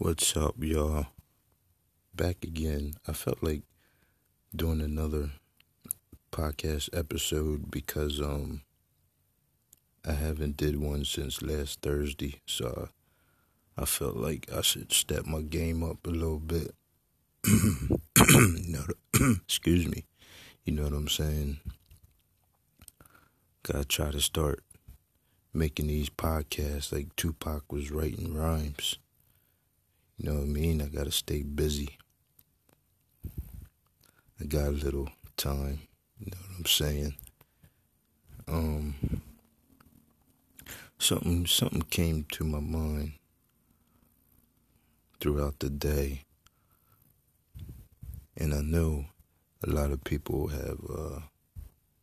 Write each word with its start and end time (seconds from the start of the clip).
What's 0.00 0.36
up, 0.36 0.54
y'all? 0.60 1.06
Back 2.14 2.44
again. 2.44 2.94
I 3.08 3.12
felt 3.12 3.42
like 3.42 3.62
doing 4.54 4.80
another 4.80 5.30
podcast 6.30 6.88
episode 6.96 7.68
because 7.68 8.20
um 8.20 8.62
I 10.06 10.12
haven't 10.12 10.56
did 10.56 10.80
one 10.80 11.04
since 11.04 11.42
last 11.42 11.82
Thursday, 11.82 12.40
so 12.46 12.90
I, 13.76 13.82
I 13.82 13.84
felt 13.86 14.14
like 14.14 14.48
I 14.54 14.60
should 14.60 14.92
step 14.92 15.26
my 15.26 15.40
game 15.40 15.82
up 15.82 16.06
a 16.06 16.10
little 16.10 16.38
bit. 16.38 16.76
know, 17.44 18.84
excuse 19.42 19.88
me. 19.88 20.04
You 20.64 20.74
know 20.74 20.84
what 20.84 20.92
I'm 20.92 21.08
saying? 21.08 21.58
Gotta 23.64 23.84
try 23.84 24.12
to 24.12 24.20
start 24.20 24.62
making 25.52 25.88
these 25.88 26.08
podcasts 26.08 26.92
like 26.92 27.16
Tupac 27.16 27.72
was 27.72 27.90
writing 27.90 28.32
rhymes. 28.32 28.98
You 30.18 30.30
know 30.30 30.34
what 30.40 30.42
I 30.42 30.46
mean? 30.46 30.82
I 30.82 30.86
gotta 30.86 31.12
stay 31.12 31.42
busy. 31.42 31.96
I 34.40 34.44
got 34.46 34.66
a 34.68 34.70
little 34.70 35.08
time. 35.36 35.80
You 36.18 36.32
know 36.32 36.38
what 36.38 36.58
I'm 36.58 36.66
saying? 36.66 37.14
Um, 38.48 39.22
something 40.98 41.46
something 41.46 41.82
came 41.82 42.26
to 42.32 42.42
my 42.42 42.58
mind 42.58 43.12
throughout 45.20 45.60
the 45.60 45.70
day, 45.70 46.24
and 48.36 48.52
I 48.52 48.60
know 48.60 49.06
a 49.64 49.70
lot 49.70 49.92
of 49.92 50.02
people 50.02 50.48
have 50.48 50.80
uh, 50.90 51.20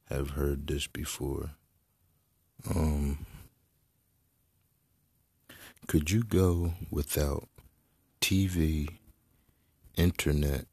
have 0.06 0.32
heard 0.32 0.68
this 0.68 0.88
before. 0.88 1.52
Um, 2.74 3.26
could 5.88 6.12
you 6.12 6.24
go 6.24 6.76
without 6.90 7.50
TV, 8.20 8.90
internet, 9.98 10.68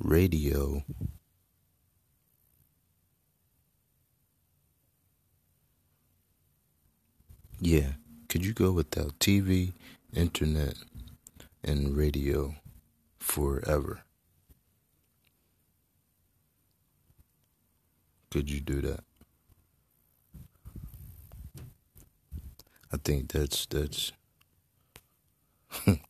radio? 0.00 0.82
Yeah, 7.60 7.92
could 8.28 8.44
you 8.44 8.52
go 8.52 8.72
without 8.72 9.18
TV, 9.20 9.72
internet, 10.12 10.74
and 11.64 11.96
radio 11.96 12.56
forever? 13.18 14.02
Could 18.30 18.50
you 18.50 18.60
do 18.60 18.80
that? 18.82 19.04
I 22.92 22.96
think 22.98 23.32
that's 23.32 23.64
that's 23.66 24.12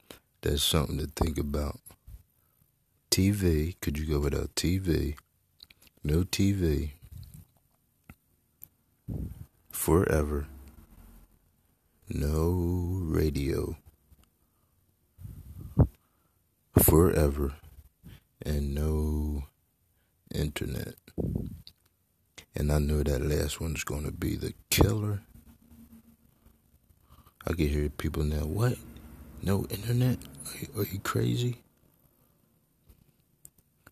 that's 0.49 0.63
something 0.63 0.97
to 0.99 1.07
think 1.07 1.39
about. 1.39 1.79
TV, 3.11 3.77
could 3.81 3.99
you 3.99 4.07
go 4.07 4.21
without 4.21 4.55
TV? 4.55 5.17
No 6.03 6.23
TV. 6.23 6.93
Forever. 9.71 10.47
No 12.09 13.03
radio. 13.03 13.77
Forever. 16.83 17.55
And 18.45 18.75
no 18.75 19.45
internet. 20.35 20.95
And 22.55 22.73
I 22.73 22.79
know 22.79 23.03
that 23.03 23.21
last 23.21 23.61
one's 23.61 23.85
going 23.85 24.05
to 24.05 24.13
be 24.13 24.37
the 24.37 24.55
killer. 24.71 25.21
I 27.47 27.53
can 27.53 27.69
hear 27.69 27.91
people 27.91 28.25
now, 28.25 28.47
what? 28.47 28.79
No 29.43 29.67
internet? 29.71 30.19
Are 30.77 30.85
you, 30.85 30.99
crazy? 31.01 31.59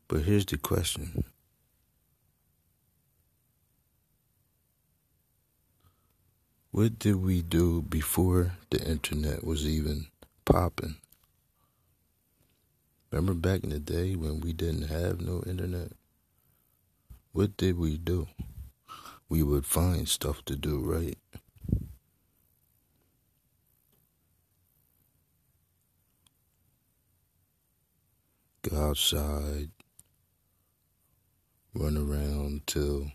But 0.08 0.22
here's 0.22 0.46
the 0.46 0.56
question 0.56 1.24
What 6.70 6.98
did 6.98 7.16
we 7.16 7.42
do 7.42 7.82
before 7.82 8.52
the 8.70 8.82
internet 8.86 9.44
was 9.44 9.66
even 9.66 10.06
popping? 10.44 10.96
Remember 13.10 13.34
back 13.34 13.64
in 13.64 13.70
the 13.70 13.78
day 13.78 14.14
when 14.14 14.40
we 14.40 14.52
didn't 14.52 14.88
have 14.88 15.20
no 15.20 15.42
internet? 15.46 15.92
What 17.32 17.56
did 17.56 17.78
we 17.78 17.96
do? 17.96 18.28
We 19.28 19.42
would 19.42 19.64
find 19.64 20.08
stuff 20.08 20.44
to 20.44 20.56
do, 20.56 20.80
right? 20.80 21.18
Go 28.68 28.88
outside, 28.88 29.70
run 31.72 31.96
around 31.96 32.66
till 32.66 33.12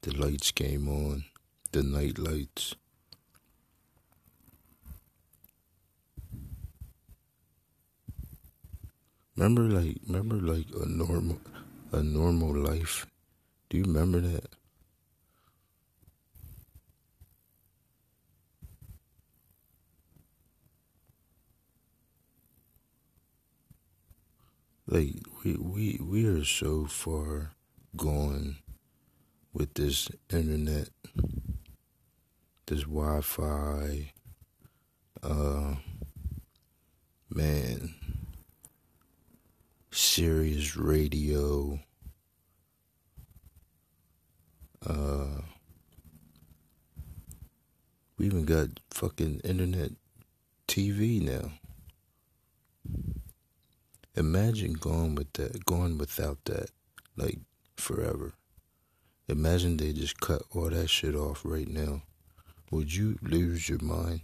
the 0.00 0.12
lights 0.12 0.50
came 0.52 0.88
on, 0.88 1.24
the 1.72 1.82
night 1.82 2.18
lights. 2.18 2.74
Remember 9.36 9.62
like 9.62 9.98
remember 10.06 10.36
like 10.36 10.66
a 10.80 10.86
normal 10.86 11.40
a 11.92 12.02
normal 12.02 12.54
life. 12.54 13.06
Do 13.68 13.76
you 13.76 13.84
remember 13.84 14.20
that? 14.20 14.59
Like 24.90 25.22
we 25.44 25.54
we 25.54 26.00
we 26.02 26.26
are 26.26 26.44
so 26.44 26.84
far 26.86 27.52
gone 27.96 28.56
with 29.52 29.74
this 29.74 30.08
internet, 30.28 30.88
this 32.66 32.80
Wi-Fi, 32.80 34.10
uh, 35.22 35.74
man, 37.32 37.94
Sirius 39.92 40.76
radio, 40.76 41.78
uh, 44.84 45.42
we 48.18 48.26
even 48.26 48.44
got 48.44 48.70
fucking 48.90 49.38
internet 49.44 49.92
TV 50.66 51.22
now. 51.22 51.52
Imagine 54.20 54.74
going 54.74 55.14
with 55.14 55.32
that, 55.32 55.64
going 55.64 55.96
without 55.96 56.44
that, 56.44 56.68
like 57.16 57.38
forever. 57.78 58.34
Imagine 59.28 59.78
they 59.78 59.94
just 59.94 60.20
cut 60.20 60.42
all 60.54 60.68
that 60.68 60.90
shit 60.90 61.14
off 61.14 61.40
right 61.42 61.66
now. 61.66 62.02
Would 62.70 62.94
you 62.94 63.18
lose 63.22 63.66
your 63.66 63.78
mind? 63.82 64.20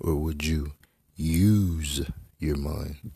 Or 0.00 0.16
would 0.16 0.44
you 0.44 0.72
use 1.14 2.04
your 2.40 2.56
mind? 2.56 3.12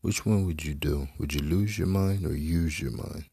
Which 0.00 0.26
one 0.26 0.46
would 0.46 0.64
you 0.64 0.74
do? 0.74 1.06
Would 1.20 1.32
you 1.32 1.42
lose 1.42 1.78
your 1.78 1.86
mind 1.86 2.26
or 2.26 2.34
use 2.34 2.80
your 2.80 2.90
mind? 2.90 3.26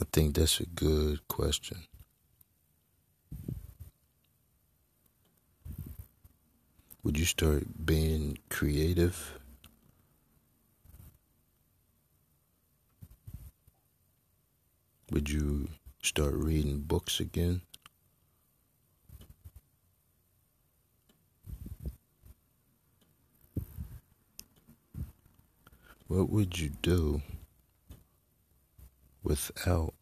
I 0.00 0.04
think 0.12 0.34
that's 0.36 0.60
a 0.60 0.66
good 0.66 1.26
question. 1.28 1.84
Would 7.02 7.18
you 7.18 7.24
start 7.24 7.84
being 7.84 8.38
creative? 8.50 9.38
Would 15.10 15.28
you 15.30 15.68
start 16.02 16.34
reading 16.34 16.80
books 16.80 17.18
again? 17.18 17.62
What 26.08 26.30
would 26.30 26.58
you 26.58 26.70
do 26.82 27.22
without 29.28 29.92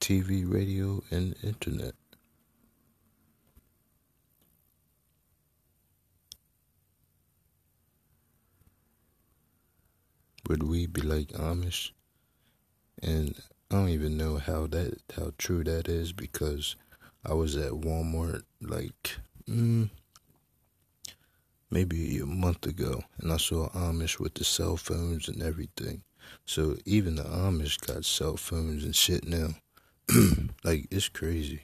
TV, 0.00 0.44
radio, 0.44 1.00
and 1.12 1.36
internet? 1.44 1.94
Would 10.48 10.64
we 10.64 10.86
be 10.86 11.02
like 11.02 11.28
Amish? 11.28 11.92
And 13.00 13.40
I 13.70 13.76
don't 13.76 13.88
even 13.90 14.16
know 14.16 14.38
how 14.38 14.66
that 14.66 15.00
how 15.16 15.32
true 15.38 15.62
that 15.64 15.88
is 15.88 16.12
because 16.12 16.74
I 17.24 17.32
was 17.34 17.56
at 17.56 17.70
Walmart 17.72 18.42
like 18.60 19.18
mm, 19.48 19.88
maybe 21.70 22.18
a 22.18 22.26
month 22.26 22.66
ago, 22.66 23.04
and 23.18 23.32
I 23.32 23.36
saw 23.36 23.68
Amish 23.70 24.18
with 24.18 24.34
the 24.34 24.44
cell 24.44 24.76
phones 24.76 25.28
and 25.28 25.40
everything. 25.42 26.02
So 26.46 26.76
even 26.84 27.16
the 27.16 27.22
Amish 27.22 27.84
got 27.86 28.04
cell 28.04 28.36
phones 28.36 28.84
and 28.84 28.94
shit 28.94 29.26
now. 29.26 29.54
like 30.64 30.86
it's 30.90 31.08
crazy. 31.08 31.62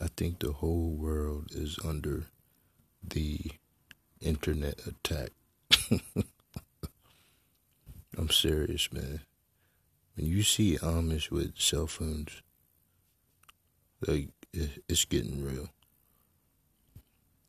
I 0.00 0.08
think 0.16 0.40
the 0.40 0.52
whole 0.52 0.90
world 0.90 1.50
is 1.52 1.78
under 1.84 2.24
the 3.06 3.38
internet 4.20 4.80
attack. 4.86 5.30
I'm 8.18 8.28
serious, 8.28 8.92
man. 8.92 9.20
When 10.16 10.26
you 10.26 10.42
see 10.42 10.76
Amish 10.78 11.30
with 11.30 11.56
cell 11.58 11.86
phones, 11.86 12.42
like 14.06 14.28
it's 14.52 15.04
getting 15.04 15.42
real. 15.42 15.68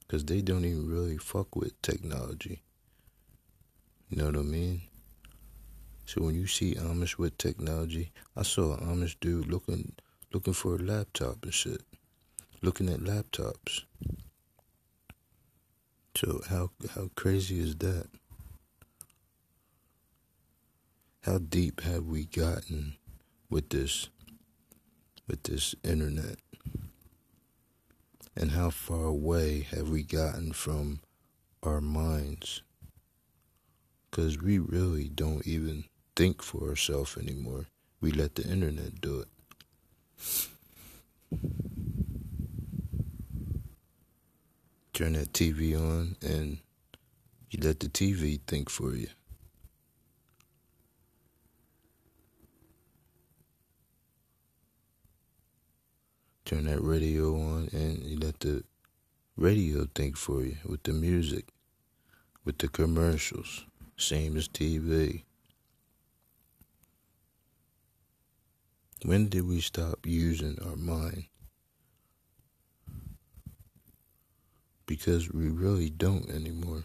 Cause 0.07 0.25
they 0.25 0.41
don't 0.41 0.65
even 0.65 0.89
really 0.89 1.17
fuck 1.17 1.55
with 1.55 1.81
technology. 1.81 2.61
You 4.09 4.17
know 4.17 4.25
what 4.25 4.35
I 4.35 4.41
mean? 4.41 4.81
So 6.05 6.21
when 6.21 6.35
you 6.35 6.45
see 6.45 6.75
Amish 6.75 7.17
with 7.17 7.37
technology, 7.37 8.11
I 8.35 8.43
saw 8.43 8.75
an 8.75 8.85
Amish 8.85 9.15
dude 9.19 9.47
looking 9.47 9.93
looking 10.33 10.53
for 10.53 10.75
a 10.75 10.79
laptop 10.79 11.43
and 11.43 11.53
shit. 11.53 11.81
Looking 12.61 12.89
at 12.89 12.99
laptops. 12.99 13.83
So 16.15 16.41
how 16.49 16.71
how 16.93 17.09
crazy 17.15 17.59
is 17.59 17.75
that? 17.77 18.07
How 21.21 21.37
deep 21.37 21.81
have 21.81 22.05
we 22.05 22.25
gotten 22.25 22.97
with 23.49 23.69
this 23.69 24.09
with 25.27 25.43
this 25.43 25.73
internet? 25.83 26.42
And 28.35 28.51
how 28.51 28.69
far 28.71 29.05
away 29.05 29.67
have 29.71 29.89
we 29.89 30.03
gotten 30.03 30.53
from 30.53 31.01
our 31.61 31.81
minds? 31.81 32.63
Because 34.09 34.41
we 34.41 34.57
really 34.59 35.09
don't 35.09 35.45
even 35.45 35.85
think 36.15 36.41
for 36.41 36.69
ourselves 36.69 37.17
anymore. 37.17 37.67
We 38.01 38.11
let 38.11 38.35
the 38.35 38.43
internet 38.43 39.01
do 39.01 39.19
it. 39.19 39.27
turn 44.93 45.13
that 45.13 45.33
TV 45.33 45.75
on 45.75 46.15
and 46.21 46.59
you 47.49 47.59
let 47.61 47.79
the 47.79 47.87
TV 47.87 48.39
think 48.47 48.69
for 48.69 48.95
you. 48.95 49.07
Turn 56.53 56.65
that 56.65 56.83
radio 56.83 57.33
on 57.33 57.67
and 57.71 58.03
you 58.03 58.19
let 58.19 58.39
the 58.41 58.63
radio 59.35 59.87
think 59.95 60.15
for 60.15 60.43
you 60.43 60.57
with 60.63 60.83
the 60.83 60.93
music, 60.93 61.47
with 62.45 62.59
the 62.59 62.67
commercials, 62.67 63.65
same 63.97 64.37
as 64.37 64.47
TV. 64.47 65.23
When 69.03 69.29
did 69.29 69.47
we 69.47 69.61
stop 69.61 70.05
using 70.05 70.59
our 70.63 70.75
mind? 70.75 71.25
because 74.85 75.31
we 75.31 75.47
really 75.47 75.89
don't 75.89 76.29
anymore. 76.29 76.83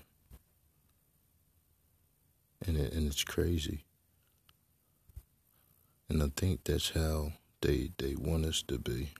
And 2.66 2.78
it, 2.78 2.94
and 2.94 3.06
it's 3.06 3.24
crazy. 3.24 3.84
And 6.08 6.22
I 6.22 6.30
think 6.34 6.64
that's 6.64 6.90
how 6.90 7.32
they 7.60 7.90
they 7.98 8.14
want 8.14 8.46
us 8.46 8.62
to 8.68 8.78
be. 8.78 9.10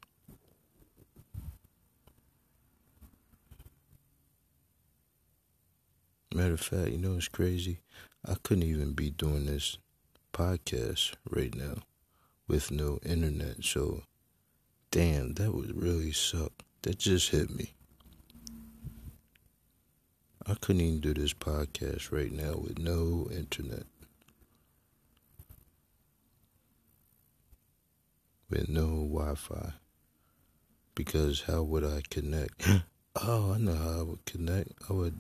Matter 6.35 6.55
of 6.55 6.61
fact, 6.61 6.91
you 6.91 6.99
know 6.99 7.15
it's 7.15 7.29
crazy? 7.29 7.81
I 8.27 8.35
couldn't 8.43 8.65
even 8.65 8.93
be 8.93 9.11
doing 9.11 9.47
this 9.47 9.79
podcast 10.33 11.15
right 11.31 11.55
now 11.55 11.77
with 12.47 12.71
no 12.71 12.99
internet. 13.05 13.65
So, 13.65 14.03
damn, 14.91 15.35
that 15.35 15.55
would 15.55 15.81
really 15.81 16.13
suck. 16.13 16.53
That 16.83 16.99
just 16.99 17.31
hit 17.31 17.51
me. 17.51 17.73
I 20.47 20.55
couldn't 20.55 20.83
even 20.83 21.01
do 21.01 21.15
this 21.15 21.33
podcast 21.33 22.13
right 22.13 22.33
now 22.33 22.55
with 22.57 22.79
no 22.79 23.29
internet. 23.31 23.85
With 28.51 28.69
no 28.69 28.87
Wi 28.87 29.35
Fi. 29.35 29.73
Because 30.95 31.43
how 31.43 31.63
would 31.63 31.85
I 31.85 32.03
connect? 32.11 32.67
oh, 33.23 33.55
I 33.55 33.59
know 33.59 33.75
how 33.75 34.01
I 34.01 34.03
would 34.03 34.25
connect. 34.25 34.73
I 34.89 34.93
would 34.93 35.19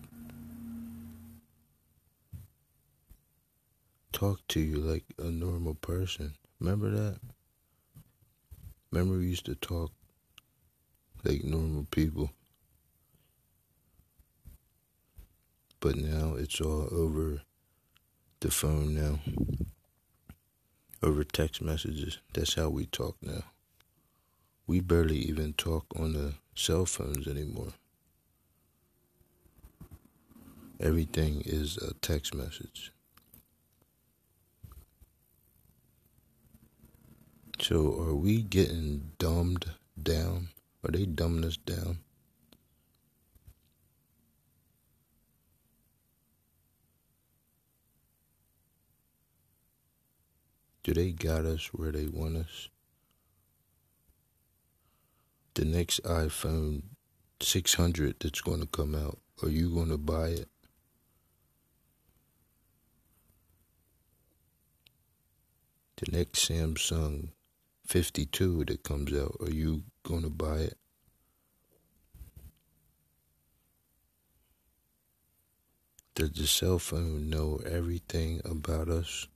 talk 4.18 4.46
to 4.48 4.60
you 4.60 4.76
like 4.76 5.04
a 5.18 5.30
normal 5.30 5.74
person. 5.74 6.34
Remember 6.60 6.90
that? 6.90 7.20
Remember 8.90 9.18
we 9.18 9.26
used 9.26 9.46
to 9.46 9.54
talk 9.54 9.92
like 11.24 11.44
normal 11.44 11.86
people? 11.90 12.30
but 15.80 15.96
now 15.96 16.34
it's 16.34 16.60
all 16.60 16.88
over 16.90 17.42
the 18.40 18.50
phone 18.50 18.94
now. 18.94 19.20
Over 21.02 21.22
text 21.22 21.62
messages. 21.62 22.18
That's 22.34 22.54
how 22.54 22.68
we 22.70 22.86
talk 22.86 23.16
now. 23.22 23.44
We 24.66 24.80
barely 24.80 25.18
even 25.18 25.52
talk 25.52 25.86
on 25.96 26.12
the 26.12 26.34
cell 26.54 26.86
phones 26.86 27.28
anymore. 27.28 27.72
Everything 30.80 31.42
is 31.44 31.76
a 31.76 31.94
text 31.94 32.34
message. 32.34 32.92
So 37.60 38.00
are 38.00 38.14
we 38.14 38.42
getting 38.42 39.12
dumbed 39.18 39.72
down? 40.00 40.48
Are 40.84 40.92
they 40.92 41.06
dumbing 41.06 41.44
us 41.44 41.56
down? 41.56 41.98
Do 50.84 50.94
they 50.94 51.10
got 51.10 51.44
us 51.44 51.66
where 51.74 51.92
they 51.92 52.06
want 52.06 52.36
us? 52.36 52.68
The 55.54 55.64
next 55.64 56.02
iPhone 56.04 56.82
600 57.40 58.16
that's 58.20 58.40
going 58.40 58.60
to 58.60 58.66
come 58.66 58.94
out, 58.94 59.18
are 59.42 59.48
you 59.48 59.68
going 59.68 59.88
to 59.88 59.98
buy 59.98 60.28
it? 60.28 60.48
The 65.96 66.16
next 66.16 66.48
Samsung 66.48 67.30
52 67.88 68.66
that 68.66 68.82
comes 68.82 69.14
out, 69.14 69.34
are 69.40 69.50
you 69.50 69.82
going 70.02 70.22
to 70.22 70.28
buy 70.28 70.58
it? 70.58 70.76
Does 76.14 76.32
the 76.32 76.46
cell 76.46 76.78
phone 76.78 77.30
know 77.30 77.60
everything 77.64 78.42
about 78.44 78.88
us? 78.88 79.26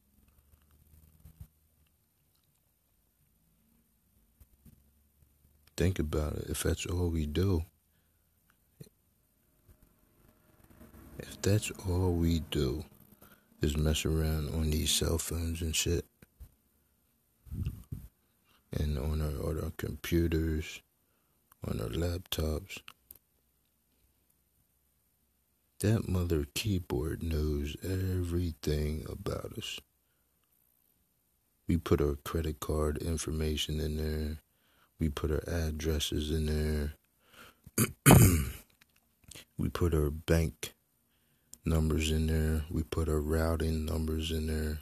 think 5.74 5.98
about 5.98 6.34
it, 6.34 6.44
if 6.48 6.62
that's 6.62 6.86
all 6.86 7.08
we 7.08 7.26
do, 7.26 7.64
if 11.18 11.40
that's 11.42 11.72
all 11.88 12.12
we 12.12 12.40
do 12.50 12.84
is 13.62 13.76
mess 13.76 14.04
around 14.04 14.50
on 14.54 14.70
these 14.70 14.90
cell 14.90 15.18
phones 15.18 15.62
and 15.62 15.74
shit, 15.74 16.04
and 18.72 18.98
on 18.98 19.20
our, 19.20 19.48
on 19.48 19.62
our 19.62 19.72
computers, 19.76 20.80
on 21.66 21.80
our 21.80 21.88
laptops, 21.88 22.78
that 25.80 26.08
mother 26.08 26.46
keyboard 26.54 27.22
knows 27.22 27.76
everything 27.82 29.04
about 29.08 29.52
us. 29.58 29.80
We 31.68 31.76
put 31.76 32.00
our 32.00 32.16
credit 32.24 32.60
card 32.60 32.98
information 32.98 33.80
in 33.80 33.96
there 33.96 34.38
we 35.02 35.08
put 35.08 35.32
our 35.32 35.42
addresses 35.48 36.30
in 36.30 36.46
there. 36.46 36.94
we 39.58 39.68
put 39.68 39.94
our 39.94 40.10
bank 40.10 40.74
numbers 41.64 42.12
in 42.12 42.28
there. 42.28 42.66
We 42.70 42.84
put 42.84 43.08
our 43.08 43.20
routing 43.20 43.84
numbers 43.84 44.30
in 44.30 44.46
there. 44.46 44.78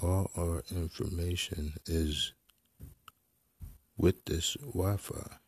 All 0.00 0.30
our 0.36 0.62
information 0.70 1.74
is 1.86 2.32
with 3.96 4.24
this 4.26 4.56
Wi 4.60 4.96
Fi, 4.96 5.38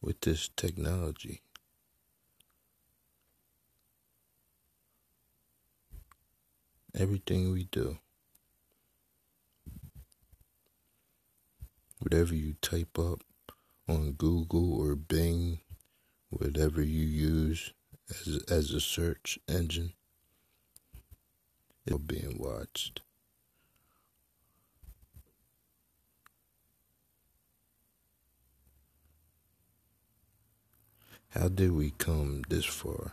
with 0.00 0.20
this 0.22 0.48
technology. 0.56 1.42
everything 6.98 7.52
we 7.52 7.64
do. 7.64 7.98
Whatever 11.98 12.34
you 12.34 12.54
type 12.62 12.98
up 12.98 13.22
on 13.88 14.12
Google 14.12 14.80
or 14.80 14.94
Bing, 14.94 15.60
whatever 16.30 16.82
you 16.82 17.04
use 17.04 17.72
as, 18.10 18.42
as 18.48 18.70
a 18.72 18.80
search 18.80 19.38
engine, 19.48 19.92
it's 21.86 21.98
being 21.98 22.36
watched. 22.38 23.00
How 31.30 31.48
did 31.48 31.72
we 31.72 31.90
come 31.90 32.42
this 32.48 32.64
far? 32.64 33.12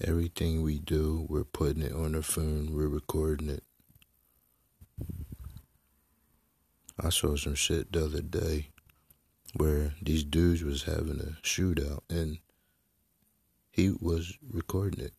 Everything 0.00 0.62
we 0.62 0.78
do, 0.78 1.26
we're 1.28 1.42
putting 1.42 1.82
it 1.82 1.92
on 1.92 2.14
our 2.14 2.22
phone, 2.22 2.68
we're 2.72 2.86
recording 2.86 3.48
it. 3.48 3.64
I 7.00 7.08
saw 7.10 7.34
some 7.36 7.54
shit 7.54 7.92
the 7.92 8.04
other 8.04 8.22
day 8.22 8.68
where 9.56 9.94
these 10.02 10.24
dudes 10.24 10.62
was 10.62 10.84
having 10.84 11.20
a 11.20 11.40
shootout 11.42 12.00
and 12.10 12.38
he 13.70 13.90
was 14.00 14.36
recording 14.50 15.04
it. 15.04 15.12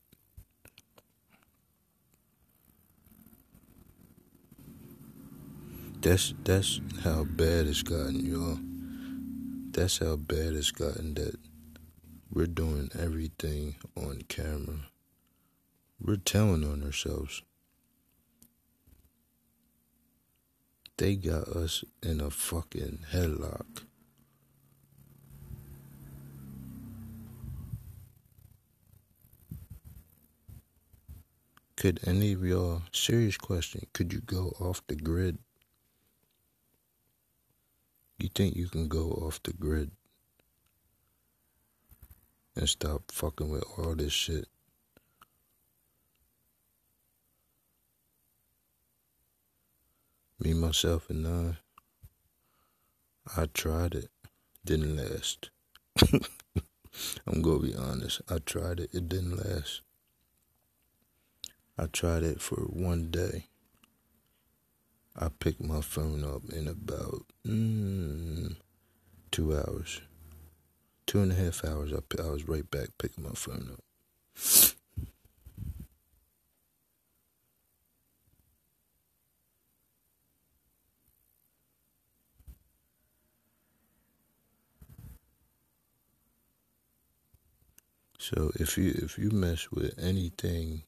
That's 6.02 6.34
that's 6.44 6.80
how 7.04 7.24
bad 7.24 7.66
it's 7.68 7.82
gotten, 7.82 8.26
y'all. 8.26 8.60
That's 9.72 9.98
how 9.98 10.16
bad 10.16 10.54
it's 10.54 10.72
gotten 10.72 11.16
that 11.16 11.36
we're 12.32 12.46
doing 12.46 12.90
everything 12.98 13.76
on 13.96 14.22
camera. 14.28 14.88
We're 16.00 16.18
telling 16.18 16.64
on 16.64 16.84
ourselves. 16.84 17.42
They 20.98 21.16
got 21.16 21.48
us 21.48 21.84
in 22.02 22.22
a 22.22 22.30
fucking 22.30 23.00
headlock. 23.12 23.84
Could 31.78 32.00
any 32.08 32.34
of 32.34 32.44
y'all, 32.44 32.82
serious 32.92 33.38
question, 33.38 33.86
could 33.94 34.12
you 34.12 34.20
go 34.20 34.52
off 34.60 34.82
the 34.88 34.96
grid? 34.96 35.38
You 38.18 38.30
think 38.34 38.56
you 38.56 38.68
can 38.68 38.88
go 38.88 39.12
off 39.12 39.44
the 39.44 39.54
grid 39.54 39.92
and 42.56 42.68
stop 42.68 43.12
fucking 43.12 43.52
with 43.52 43.64
all 43.78 43.94
this 43.94 44.12
shit? 44.12 44.48
Me, 50.40 50.56
myself, 50.56 51.12
and 51.12 51.28
I, 51.28 51.58
I 53.40 53.46
tried 53.54 53.94
it. 53.94 54.10
Didn't 54.66 54.98
last. 54.98 55.52
I'm 57.28 57.44
gonna 57.44 57.60
be 57.60 57.76
honest. 57.76 58.24
I 58.28 58.40
tried 58.40 58.80
it. 58.80 58.90
It 58.94 59.08
didn't 59.08 59.38
last. 59.38 59.82
I 61.78 61.86
tried 61.86 62.24
it 62.24 62.42
for 62.42 62.56
one 62.56 63.12
day. 63.12 63.46
I 65.16 65.30
picked 65.30 65.62
my 65.64 65.82
phone 65.82 66.24
up 66.24 66.44
in 66.52 66.68
about 66.68 67.26
mm, 67.46 68.56
two 69.32 69.56
hours. 69.56 70.02
Two 71.06 71.22
and 71.22 71.32
a 71.32 71.36
half 71.36 71.64
hours, 71.64 71.94
I, 71.94 72.22
I 72.22 72.30
was 72.30 72.48
right 72.48 72.70
back 72.70 72.90
picking 72.98 73.24
my 73.24 73.34
phone 73.34 73.70
up. 73.74 73.84
So 88.20 88.52
if 88.56 88.78
you 88.78 88.94
if 88.98 89.18
you 89.18 89.30
mess 89.30 89.72
with 89.72 89.94
anything, 89.98 90.84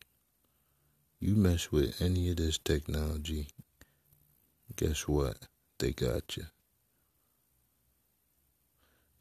you 1.19 1.35
mess 1.35 1.71
with 1.71 2.01
any 2.01 2.29
of 2.29 2.38
this 2.38 2.57
technology, 2.57 3.47
guess 4.77 5.07
what? 5.07 5.38
They 5.79 5.91
got 5.91 6.38
you. 6.38 6.45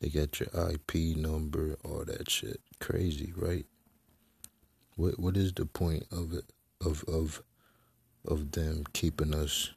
They 0.00 0.08
got 0.08 0.38
your 0.38 0.48
IP 0.70 1.16
number, 1.16 1.76
all 1.84 2.04
that 2.04 2.30
shit. 2.30 2.60
Crazy, 2.78 3.32
right? 3.36 3.66
What 4.94 5.18
what 5.18 5.36
is 5.36 5.52
the 5.52 5.66
point 5.66 6.06
of 6.12 6.32
it 6.32 6.44
of 6.84 7.04
of 7.08 7.42
of 8.24 8.52
them 8.52 8.84
keeping 8.92 9.34
us 9.34 9.70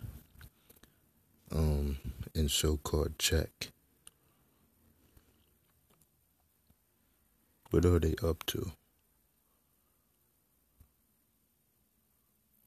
um 1.51 1.97
in 2.35 2.49
so 2.49 2.77
called 2.77 3.17
check? 3.17 3.71
What 7.71 7.85
are 7.85 7.99
they 7.99 8.15
up 8.23 8.45
to? 8.47 8.71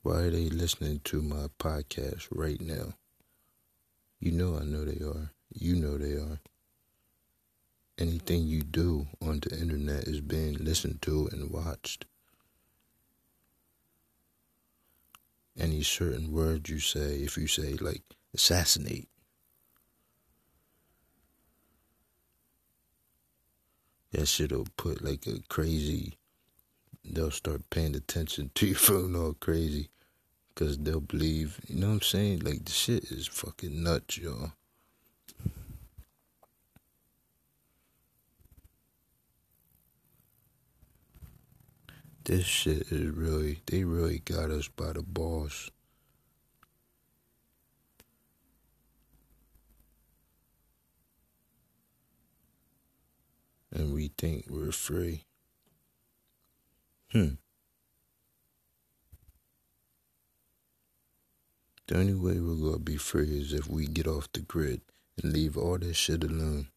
Why 0.05 0.17
are 0.17 0.31
they 0.31 0.51
listening 0.51 1.01
to 1.05 1.23
my 1.23 1.47
podcast 1.59 2.29
right 2.31 2.61
now? 2.61 2.93
You 4.21 4.33
know 4.33 4.59
I 4.59 4.65
know 4.65 4.85
they 4.85 5.03
are. 5.03 5.33
You 5.55 5.77
know 5.77 5.97
they 5.97 6.13
are. 6.13 6.41
Anything 7.97 8.43
you 8.43 8.63
do 8.65 9.07
on 9.23 9.41
the 9.41 9.59
internet 9.59 10.05
is 10.05 10.21
being 10.21 10.57
listened 10.57 11.01
to 11.03 11.31
and 11.33 11.51
watched. 11.51 12.05
Any 15.59 15.83
certain 15.83 16.33
words 16.33 16.69
you 16.69 16.81
say, 16.81 17.21
if 17.23 17.39
you 17.39 17.47
say 17.47 17.73
like 17.81 18.03
assassinate, 18.35 19.09
that 24.13 24.27
shit'll 24.29 24.67
put 24.77 25.03
like 25.03 25.27
a 25.27 25.41
crazy. 25.49 26.19
They'll 27.05 27.31
start 27.31 27.71
paying 27.71 27.97
attention 27.97 28.51
to 28.57 28.67
your 28.67 28.77
phone 28.79 29.17
all 29.17 29.33
crazy, 29.35 29.89
cause 30.55 30.79
they'll 30.79 31.01
believe. 31.01 31.61
You 31.69 31.81
know 31.81 31.89
what 31.89 31.95
I'm 31.95 32.01
saying? 32.03 32.41
Like 32.41 32.65
the 32.65 32.73
shit 32.73 33.05
is 33.05 33.27
fucking 33.27 33.83
nuts, 33.83 34.19
y'all. 34.19 34.53
This 42.25 42.45
shit 42.45 42.91
is 42.91 43.11
really. 43.11 43.61
They 43.67 43.85
really 43.85 44.21
got 44.21 44.51
us 44.51 44.69
by 44.69 44.93
the 44.93 45.03
balls. 45.03 45.71
and 53.75 53.93
we 53.93 54.09
think 54.17 54.47
we're 54.49 54.73
free. 54.73 55.25
Hmm. 57.11 57.35
The 61.87 61.99
only 61.99 62.15
way 62.15 62.41
we're 62.41 62.71
gonna 62.71 62.79
be 62.79 62.97
free 62.97 63.41
is 63.41 63.53
if 63.53 63.69
we 63.69 63.87
get 63.87 64.07
off 64.07 64.33
the 64.33 64.41
grid 64.41 64.81
and 65.23 65.33
leave 65.35 65.59
all 65.59 65.77
this 65.77 65.99
shit 65.99 66.25
alone. 66.25 66.69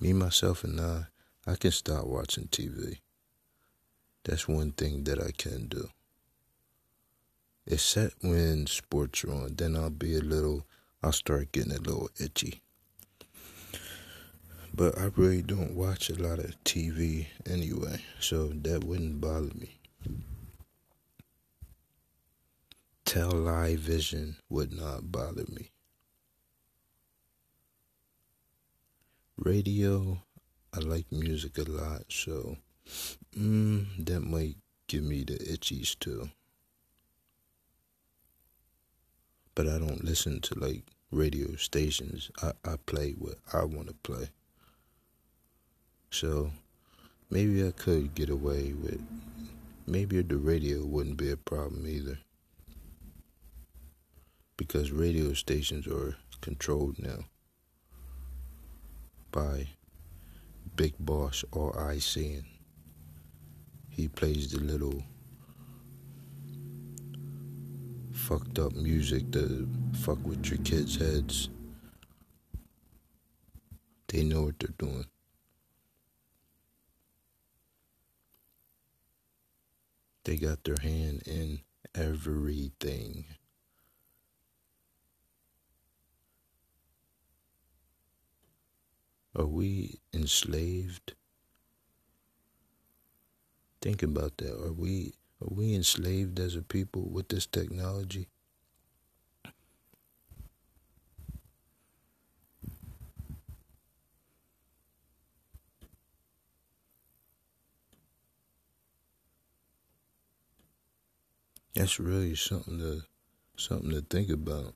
Me, 0.00 0.12
myself, 0.12 0.64
and 0.64 0.80
I, 0.80 1.06
I 1.46 1.54
can 1.54 1.70
stop 1.70 2.04
watching 2.06 2.48
TV. 2.48 2.98
That's 4.24 4.48
one 4.48 4.72
thing 4.72 5.04
that 5.04 5.22
I 5.22 5.30
can 5.30 5.68
do. 5.68 5.88
Except 7.64 8.16
when 8.22 8.66
sports 8.66 9.22
are 9.22 9.30
on, 9.30 9.54
then 9.54 9.76
I'll 9.76 9.90
be 9.90 10.16
a 10.16 10.20
little, 10.20 10.66
I'll 11.00 11.12
start 11.12 11.52
getting 11.52 11.72
a 11.72 11.78
little 11.78 12.10
itchy. 12.18 12.60
But 14.74 14.98
I 14.98 15.10
really 15.14 15.42
don't 15.42 15.76
watch 15.76 16.10
a 16.10 16.20
lot 16.20 16.40
of 16.40 16.62
TV 16.64 17.28
anyway, 17.48 18.02
so 18.18 18.48
that 18.48 18.82
wouldn't 18.82 19.20
bother 19.20 19.54
me. 19.54 19.78
Television 23.06 24.36
would 24.50 24.72
not 24.72 25.12
bother 25.12 25.44
me. 25.48 25.70
Radio, 29.38 30.22
I 30.74 30.80
like 30.80 31.12
music 31.12 31.56
a 31.56 31.62
lot, 31.62 32.02
so 32.10 32.56
mm, 33.38 33.86
that 34.04 34.20
might 34.20 34.56
give 34.88 35.04
me 35.04 35.22
the 35.22 35.34
itchies 35.34 35.96
too. 35.98 36.30
But 39.54 39.68
I 39.68 39.78
don't 39.78 40.04
listen 40.04 40.40
to 40.40 40.58
like 40.58 40.82
radio 41.12 41.54
stations. 41.54 42.30
I, 42.42 42.52
I 42.64 42.74
play 42.86 43.12
what 43.12 43.36
I 43.52 43.64
want 43.64 43.86
to 43.86 43.94
play. 43.94 44.30
So 46.10 46.50
maybe 47.30 47.66
I 47.66 47.70
could 47.70 48.16
get 48.16 48.30
away 48.30 48.72
with 48.72 49.00
maybe 49.86 50.20
the 50.22 50.36
radio 50.36 50.84
wouldn't 50.84 51.16
be 51.16 51.30
a 51.30 51.36
problem 51.36 51.86
either. 51.86 52.18
Because 54.56 54.90
radio 54.90 55.32
stations 55.34 55.86
are 55.86 56.16
controlled 56.40 56.98
now. 56.98 57.24
by 59.30 59.68
Big 60.76 60.94
Boss 60.98 61.44
or 61.52 61.78
I 61.78 61.98
Seeing. 61.98 62.46
He 63.90 64.08
plays 64.08 64.50
the 64.52 64.60
little 64.60 65.02
fucked 68.12 68.58
up 68.58 68.72
music 68.74 69.30
to 69.32 69.68
fuck 70.00 70.24
with 70.26 70.46
your 70.50 70.58
kids' 70.60 70.96
heads. 70.96 71.50
They 74.08 74.24
know 74.24 74.42
what 74.42 74.58
they're 74.58 74.70
doing. 74.78 75.06
They 80.24 80.36
got 80.36 80.64
their 80.64 80.76
hand 80.82 81.22
in 81.26 81.60
everything. 81.94 83.26
Are 89.36 89.46
we 89.46 90.00
enslaved? 90.12 91.14
Think 93.80 94.02
about 94.02 94.36
that. 94.36 94.52
Are 94.52 94.72
we 94.74 95.14
are 95.40 95.48
we 95.48 95.74
enslaved 95.74 96.38
as 96.38 96.56
a 96.56 96.62
people 96.62 97.08
with 97.08 97.28
this 97.28 97.46
technology? 97.46 98.28
That's 111.74 112.00
really 112.00 112.34
something 112.34 112.78
to 112.78 113.02
something 113.56 113.90
to 113.90 114.00
think 114.00 114.30
about. 114.30 114.74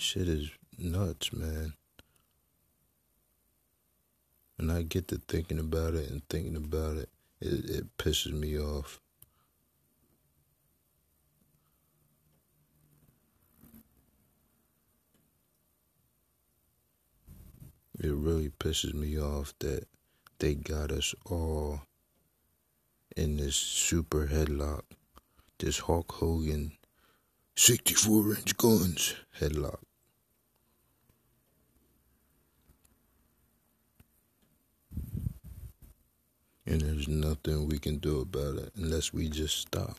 Shit 0.00 0.28
is 0.28 0.50
nuts, 0.78 1.32
man. 1.32 1.74
And 4.56 4.70
I 4.70 4.82
get 4.82 5.08
to 5.08 5.20
thinking 5.28 5.58
about 5.58 5.94
it 5.94 6.08
and 6.08 6.22
thinking 6.28 6.56
about 6.56 6.96
it, 6.96 7.08
it, 7.40 7.70
it 7.70 7.96
pisses 7.98 8.32
me 8.32 8.58
off. 8.58 9.00
It 18.00 18.12
really 18.12 18.50
pisses 18.50 18.94
me 18.94 19.20
off 19.20 19.52
that 19.58 19.88
they 20.38 20.54
got 20.54 20.92
us 20.92 21.12
all 21.26 21.82
in 23.16 23.36
this 23.36 23.56
super 23.56 24.28
headlock, 24.28 24.82
this 25.58 25.80
Hulk 25.80 26.12
Hogan 26.12 26.72
64 27.56 28.36
inch 28.36 28.56
guns 28.56 29.16
headlock. 29.40 29.87
And 36.68 36.82
there's 36.82 37.08
nothing 37.08 37.66
we 37.66 37.78
can 37.78 37.96
do 37.96 38.20
about 38.20 38.56
it 38.56 38.72
unless 38.76 39.10
we 39.10 39.30
just 39.30 39.56
stop. 39.56 39.96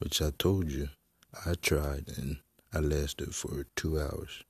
Which 0.00 0.20
I 0.20 0.32
told 0.36 0.72
you, 0.72 0.88
I 1.46 1.54
tried 1.54 2.06
and 2.16 2.38
I 2.74 2.80
lasted 2.80 3.32
for 3.32 3.64
two 3.76 4.00
hours. 4.00 4.42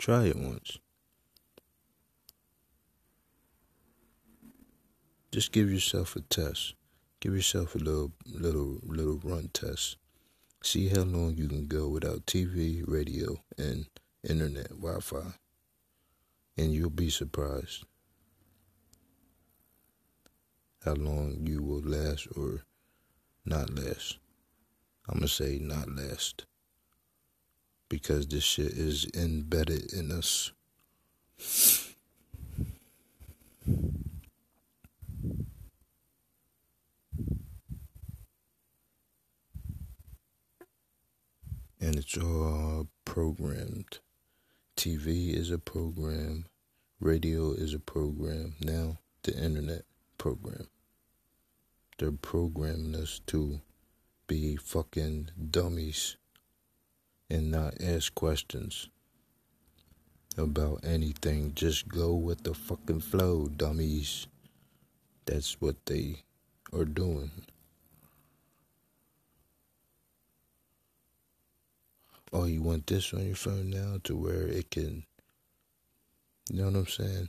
Try 0.00 0.28
it 0.28 0.36
once. 0.36 0.78
Just 5.30 5.52
give 5.52 5.70
yourself 5.70 6.16
a 6.16 6.22
test. 6.22 6.72
Give 7.20 7.34
yourself 7.34 7.74
a 7.74 7.78
little 7.78 8.12
little 8.24 8.78
little 8.84 9.20
run 9.22 9.50
test. 9.52 9.98
See 10.62 10.88
how 10.88 11.02
long 11.02 11.34
you 11.36 11.48
can 11.48 11.66
go 11.66 11.88
without 11.88 12.26
TV, 12.26 12.82
radio, 12.86 13.36
and 13.56 13.86
internet, 14.28 14.68
Wi 14.70 15.00
Fi. 15.00 15.34
And 16.56 16.72
you'll 16.72 16.90
be 16.90 17.10
surprised 17.10 17.84
how 20.84 20.94
long 20.94 21.38
you 21.46 21.62
will 21.62 21.82
last 21.82 22.26
or 22.36 22.62
not 23.44 23.70
last. 23.70 24.18
I'm 25.08 25.20
to 25.20 25.28
say 25.28 25.58
not 25.60 25.88
last 25.90 26.44
because 27.88 28.26
this 28.26 28.44
shit 28.44 28.72
is 28.72 29.06
embedded 29.14 29.92
in 29.92 30.10
us. 30.10 30.52
And 41.80 41.96
it's 41.96 42.16
all 42.16 42.88
programmed. 43.04 44.00
TV 44.76 45.34
is 45.34 45.50
a 45.50 45.58
program, 45.58 46.46
radio 47.00 47.52
is 47.52 47.74
a 47.74 47.78
program, 47.78 48.54
now 48.60 48.98
the 49.22 49.36
internet 49.36 49.82
program. 50.18 50.68
They're 51.98 52.12
programming 52.12 52.94
us 52.94 53.20
to 53.26 53.60
be 54.26 54.56
fucking 54.56 55.30
dummies 55.50 56.16
and 57.30 57.50
not 57.50 57.80
ask 57.80 58.14
questions 58.14 58.88
about 60.36 60.84
anything. 60.84 61.52
Just 61.54 61.88
go 61.88 62.14
with 62.14 62.44
the 62.44 62.54
fucking 62.54 63.00
flow, 63.00 63.48
dummies. 63.48 64.26
That's 65.26 65.60
what 65.60 65.86
they 65.86 66.22
are 66.72 66.84
doing. 66.84 67.30
Oh, 72.32 72.44
you 72.44 72.62
want 72.62 72.86
this 72.86 73.14
on 73.14 73.26
your 73.26 73.36
phone 73.36 73.70
now 73.70 73.98
to 74.04 74.14
where 74.14 74.46
it 74.46 74.70
can. 74.70 75.04
You 76.50 76.60
know 76.60 76.66
what 76.66 76.76
I'm 76.76 76.86
saying? 76.86 77.28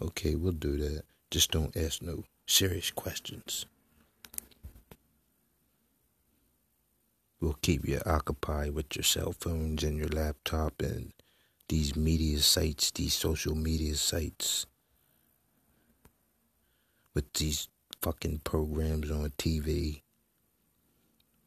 Okay, 0.00 0.34
we'll 0.34 0.52
do 0.52 0.76
that. 0.78 1.02
Just 1.30 1.50
don't 1.50 1.76
ask 1.76 2.00
no 2.00 2.24
serious 2.46 2.90
questions. 2.90 3.66
We'll 7.40 7.58
keep 7.60 7.86
you 7.86 8.00
occupied 8.06 8.74
with 8.74 8.96
your 8.96 9.02
cell 9.02 9.34
phones 9.38 9.84
and 9.84 9.98
your 9.98 10.08
laptop 10.08 10.80
and 10.80 11.12
these 11.68 11.94
media 11.94 12.38
sites, 12.38 12.90
these 12.92 13.14
social 13.14 13.54
media 13.54 13.94
sites, 13.94 14.66
with 17.14 17.30
these 17.34 17.68
fucking 18.00 18.40
programs 18.44 19.10
on 19.10 19.32
TV, 19.38 20.02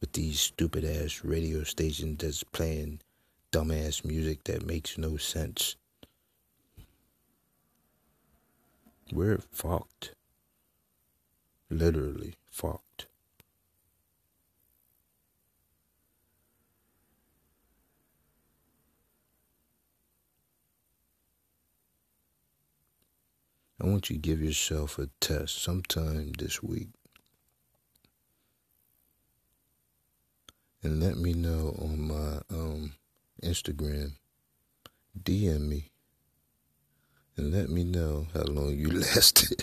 with 0.00 0.12
these 0.12 0.40
stupid 0.40 0.84
ass 0.84 1.20
radio 1.24 1.62
stations 1.62 2.18
that's 2.18 2.42
playing 2.42 3.00
dumbass 3.52 4.04
music 4.04 4.44
that 4.44 4.66
makes 4.66 4.96
no 4.96 5.16
sense. 5.16 5.76
We're 9.12 9.40
fucked. 9.52 10.14
Literally 11.68 12.34
fucked. 12.50 13.06
I 23.82 23.86
want 23.86 24.10
you 24.10 24.16
to 24.16 24.20
give 24.20 24.42
yourself 24.42 24.98
a 24.98 25.08
test 25.20 25.62
sometime 25.62 26.32
this 26.38 26.62
week. 26.62 26.88
And 30.82 31.02
let 31.02 31.16
me 31.16 31.34
know 31.34 31.76
on 31.78 32.00
my 32.00 32.40
um, 32.50 32.94
Instagram. 33.42 34.12
DM 35.22 35.68
me. 35.68 35.90
And 37.36 37.52
let 37.52 37.68
me 37.68 37.84
know 37.84 38.26
how 38.32 38.42
long 38.42 38.74
you 38.76 38.90
lasted. 39.00 39.62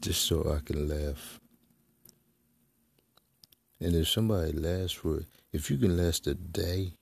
Just 0.00 0.22
so 0.22 0.56
I 0.56 0.64
can 0.64 0.88
laugh. 0.88 1.40
And 3.80 3.96
if 3.96 4.08
somebody 4.08 4.52
lasts 4.52 4.92
for, 4.92 5.24
if 5.52 5.70
you 5.70 5.78
can 5.78 5.96
last 5.96 6.26
a 6.26 6.34
day, 6.34 6.92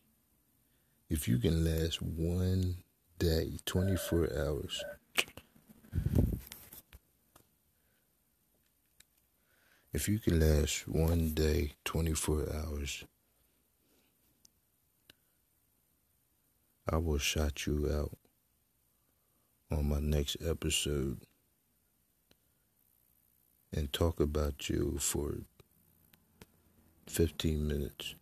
if 1.10 1.28
you 1.28 1.38
can 1.38 1.64
last 1.64 2.00
one 2.00 2.76
day, 3.18 3.58
24 3.66 4.30
hours. 4.38 4.84
If 9.98 10.08
you 10.08 10.20
can 10.20 10.38
last 10.38 10.86
one 10.86 11.30
day, 11.34 11.72
24 11.84 12.46
hours, 12.54 13.02
I 16.88 16.98
will 16.98 17.18
shout 17.18 17.66
you 17.66 17.90
out 17.92 18.16
on 19.76 19.88
my 19.88 19.98
next 19.98 20.36
episode 20.40 21.18
and 23.72 23.92
talk 23.92 24.20
about 24.20 24.68
you 24.68 24.98
for 25.00 25.38
15 27.08 27.66
minutes. 27.66 28.14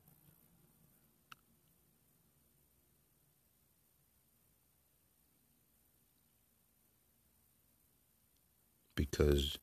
because 8.94 9.58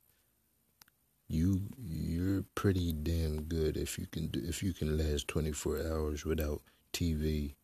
you 1.34 1.62
you're 1.84 2.44
pretty 2.56 2.94
damn 2.94 3.44
good 3.44 3.76
if 3.76 3.98
you 3.98 4.06
can 4.06 4.28
do, 4.28 4.42
if 4.44 4.62
you 4.62 4.74
can 4.74 4.98
last 4.98 5.28
24 5.28 5.80
hours 5.80 6.26
without 6.26 6.62
TV, 6.94 7.56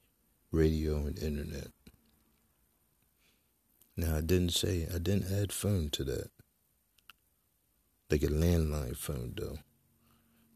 radio 0.51 0.97
and 0.97 1.17
internet. 1.19 1.67
Now 3.95 4.17
I 4.17 4.21
didn't 4.21 4.53
say 4.53 4.87
I 4.93 4.97
didn't 4.97 5.31
add 5.31 5.51
phone 5.51 5.89
to 5.91 6.03
that. 6.05 6.31
Like 8.09 8.23
a 8.23 8.27
landline 8.27 8.97
phone 8.97 9.33
though. 9.35 9.59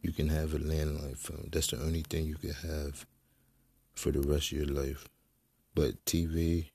You 0.02 0.12
can 0.12 0.30
have 0.30 0.54
a 0.54 0.60
landline 0.60 1.18
phone. 1.18 1.50
That's 1.52 1.68
the 1.68 1.82
only 1.82 2.02
thing 2.02 2.26
you 2.26 2.36
can 2.36 2.54
have 2.54 3.06
for 3.94 4.12
the 4.12 4.22
rest 4.22 4.52
of 4.52 4.58
your 4.58 4.68
life. 4.68 5.08
But 5.76 6.04
TV, 6.06 6.72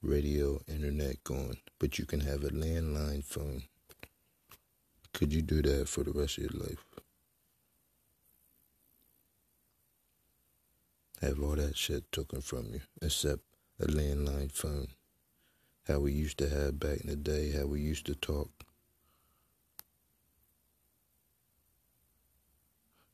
radio, 0.00 0.60
internet 0.68 1.22
gone. 1.24 1.58
But 1.78 1.98
you 1.98 2.06
can 2.06 2.20
have 2.20 2.44
a 2.44 2.50
landline 2.50 3.24
phone. 3.24 3.64
Could 5.18 5.32
you 5.32 5.42
do 5.42 5.62
that 5.62 5.88
for 5.88 6.04
the 6.04 6.12
rest 6.12 6.38
of 6.38 6.44
your 6.44 6.62
life? 6.62 6.84
Have 11.20 11.42
all 11.42 11.56
that 11.56 11.76
shit 11.76 12.12
taken 12.12 12.40
from 12.40 12.66
you, 12.72 12.82
except 13.02 13.42
a 13.80 13.86
landline 13.86 14.52
phone. 14.52 14.86
How 15.88 15.98
we 15.98 16.12
used 16.12 16.38
to 16.38 16.48
have 16.48 16.78
back 16.78 17.00
in 17.00 17.08
the 17.08 17.16
day, 17.16 17.50
how 17.50 17.66
we 17.66 17.80
used 17.80 18.06
to 18.06 18.14
talk. 18.14 18.48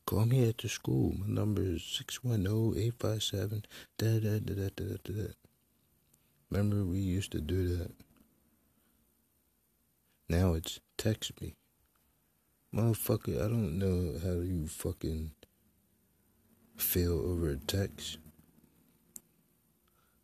Call 0.05 0.27
me 0.27 0.47
at 0.47 0.59
the 0.59 0.69
school. 0.69 1.15
My 1.17 1.25
number 1.27 1.63
is 1.63 1.81
610-857 2.13 3.63
da 3.97 4.19
da 4.19 4.37
da 4.37 4.53
da 4.53 4.69
da 4.75 4.95
da. 5.03 5.27
Remember 6.51 6.85
we 6.85 6.99
used 6.99 7.31
to 7.31 7.41
do 7.41 7.75
that. 7.77 7.91
Now 10.29 10.53
it's 10.53 10.79
text 10.99 11.41
me. 11.41 11.55
Motherfucker, 12.75 13.37
I 13.37 13.47
don't 13.47 13.79
know 13.79 14.19
how 14.21 14.41
you 14.41 14.67
fucking 14.67 15.31
feel 16.75 17.17
over 17.19 17.51
a 17.51 17.55
text. 17.55 18.17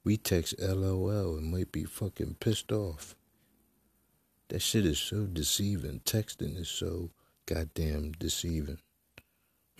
We 0.03 0.17
text 0.17 0.55
LOL 0.59 1.37
and 1.37 1.49
might 1.49 1.71
be 1.71 1.85
fucking 1.85 2.35
pissed 2.41 2.73
off. 2.73 3.15
That 4.49 4.61
shit 4.61 4.85
is 4.85 4.99
so 4.99 5.27
deceiving. 5.27 6.01
Texting 6.01 6.57
is 6.59 6.67
so 6.67 7.11
goddamn 7.45 8.11
deceiving. 8.19 8.79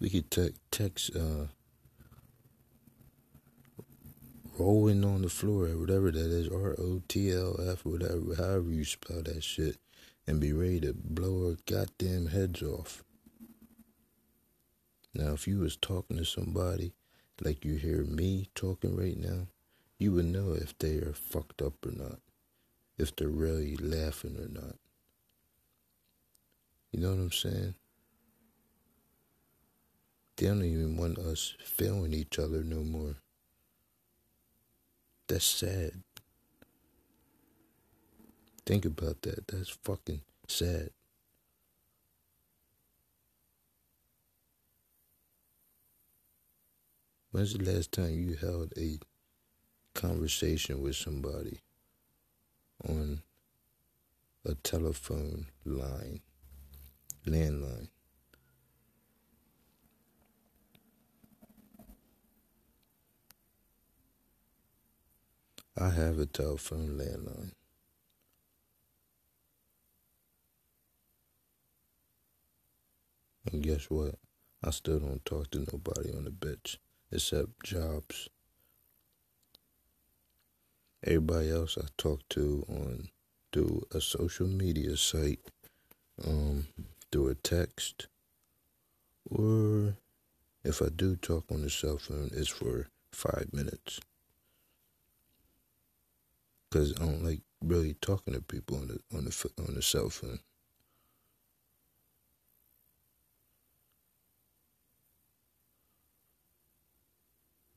we 0.00 0.10
could 0.10 0.28
te- 0.28 0.54
text 0.72 1.14
uh, 1.14 1.46
rolling 4.58 5.04
on 5.04 5.22
the 5.22 5.28
floor, 5.28 5.66
or 5.66 5.78
whatever 5.78 6.10
that 6.10 6.30
is, 6.30 6.48
R 6.48 6.74
O 6.78 7.02
T 7.08 7.32
L 7.32 7.56
F, 7.60 7.84
whatever, 7.84 8.34
however 8.36 8.70
you 8.70 8.84
spell 8.84 9.22
that 9.22 9.42
shit, 9.42 9.78
and 10.26 10.40
be 10.40 10.52
ready 10.52 10.80
to 10.80 10.94
blow 10.94 11.48
our 11.48 11.56
goddamn 11.66 12.26
heads 12.26 12.62
off. 12.62 13.02
Now, 15.14 15.32
if 15.32 15.46
you 15.46 15.58
was 15.58 15.76
talking 15.76 16.16
to 16.16 16.24
somebody 16.24 16.92
like 17.42 17.64
you 17.64 17.76
hear 17.76 18.04
me 18.04 18.48
talking 18.54 18.96
right 18.96 19.16
now, 19.16 19.48
you 19.98 20.12
would 20.12 20.26
know 20.26 20.52
if 20.52 20.76
they 20.78 20.96
are 20.96 21.12
fucked 21.12 21.62
up 21.62 21.86
or 21.86 21.92
not, 21.92 22.18
if 22.98 23.14
they're 23.14 23.28
really 23.28 23.76
laughing 23.76 24.36
or 24.36 24.48
not. 24.48 24.76
You 26.92 27.00
know 27.00 27.10
what 27.10 27.18
I'm 27.18 27.32
saying? 27.32 27.74
They 30.36 30.46
don't 30.46 30.64
even 30.64 30.96
want 30.96 31.18
us 31.18 31.54
feeling 31.64 32.12
each 32.12 32.38
other 32.38 32.62
no 32.64 32.82
more. 32.82 33.16
That's 35.28 35.44
sad. 35.44 36.02
Think 38.66 38.84
about 38.84 39.22
that. 39.22 39.46
That's 39.48 39.70
fucking 39.70 40.20
sad. 40.48 40.90
When's 47.30 47.54
the 47.54 47.64
last 47.64 47.90
time 47.90 48.12
you 48.12 48.36
held 48.36 48.72
a 48.78 48.98
conversation 49.94 50.80
with 50.82 50.96
somebody 50.96 51.60
on 52.88 53.22
a 54.44 54.54
telephone 54.54 55.46
line, 55.64 56.20
landline? 57.26 57.88
I 65.76 65.90
have 65.90 66.20
a 66.20 66.26
telephone 66.26 66.90
landline. 66.90 67.50
And 73.50 73.60
guess 73.60 73.90
what? 73.90 74.14
I 74.62 74.70
still 74.70 75.00
don't 75.00 75.24
talk 75.24 75.50
to 75.50 75.66
nobody 75.72 76.16
on 76.16 76.24
the 76.24 76.30
bitch 76.30 76.76
except 77.10 77.64
jobs. 77.64 78.28
Everybody 81.04 81.50
else 81.50 81.76
I 81.76 81.88
talk 81.98 82.20
to 82.30 82.64
on 82.68 83.08
through 83.52 83.82
a 83.92 84.00
social 84.00 84.46
media 84.46 84.96
site, 84.96 85.40
um, 86.24 86.68
through 87.10 87.28
a 87.28 87.34
text, 87.34 88.06
or 89.28 89.96
if 90.62 90.80
I 90.80 90.88
do 90.94 91.16
talk 91.16 91.46
on 91.50 91.62
the 91.62 91.70
cell 91.70 91.98
phone, 91.98 92.30
it's 92.32 92.48
for 92.48 92.86
five 93.10 93.48
minutes 93.52 94.00
because 96.74 96.92
I 97.00 97.04
don't 97.04 97.24
like 97.24 97.40
really 97.62 97.94
talking 98.00 98.34
to 98.34 98.40
people 98.40 98.76
on 98.78 98.88
the 98.88 99.16
on 99.16 99.24
the 99.26 99.50
on 99.68 99.74
the 99.74 99.82
cell 99.82 100.10
phone. 100.10 100.40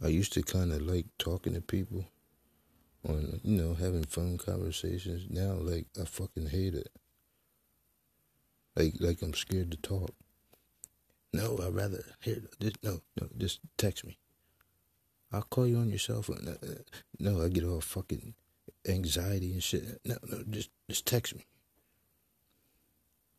I 0.04 0.08
used 0.08 0.34
to 0.34 0.42
kind 0.42 0.72
of 0.72 0.82
like 0.82 1.06
talking 1.20 1.54
to 1.54 1.62
people 1.62 2.06
on, 3.08 3.40
you 3.44 3.62
know, 3.62 3.76
having 3.76 4.04
phone 4.04 4.38
conversations. 4.38 5.28
Now, 5.30 5.54
like, 5.54 5.88
I 6.00 6.06
fucking 6.06 6.48
hate 6.48 6.76
it. 6.76 6.90
Like, 8.76 8.94
like 9.00 9.22
I'm 9.24 9.34
scared 9.34 9.72
to 9.72 9.78
talk. 9.78 10.12
No, 11.34 11.60
I'd 11.64 11.74
rather 11.74 12.04
hear 12.22 12.44
this. 12.60 12.74
No, 12.84 13.02
no, 13.20 13.28
just 13.38 13.60
text 13.76 14.06
me. 14.06 14.18
I'll 15.32 15.42
call 15.42 15.66
you 15.66 15.78
on 15.78 15.90
your 15.90 16.00
cell 16.00 16.22
phone. 16.22 16.48
Uh, 16.48 16.66
uh, 16.66 16.76
no, 17.20 17.44
I 17.44 17.50
get 17.50 17.64
all 17.64 17.82
fucking 17.82 18.36
anxiety 18.88 19.54
and 19.54 19.64
shit. 19.64 20.00
No, 20.06 20.18
no, 20.28 20.44
just 20.50 20.70
just 20.90 21.06
text 21.06 21.36
me. 21.36 21.46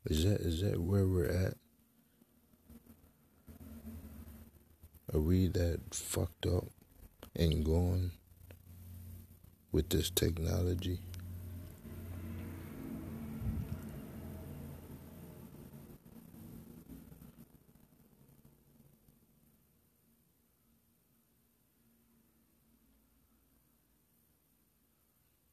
Is 0.07 0.25
that 0.25 0.41
is 0.41 0.63
that 0.63 0.81
where 0.81 1.07
we're 1.07 1.29
at? 1.29 1.55
Are 5.13 5.21
we 5.21 5.49
that 5.49 5.95
fucked 5.95 6.47
up 6.47 6.65
and 7.37 7.65
gone 7.65 8.13
with 9.73 9.89
this 9.91 10.11
technology? 10.11 11.01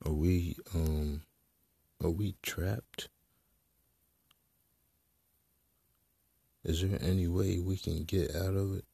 Are 0.05 0.13
we 0.13 0.55
um 0.73 1.23
are 2.03 2.11
we 2.11 2.34
trapped? 2.45 3.09
Is 6.63 6.81
there 6.81 6.99
any 7.01 7.27
way 7.27 7.59
we 7.59 7.77
can 7.77 8.03
get 8.05 8.35
out 8.35 8.55
of 8.55 8.77
it? 8.77 8.85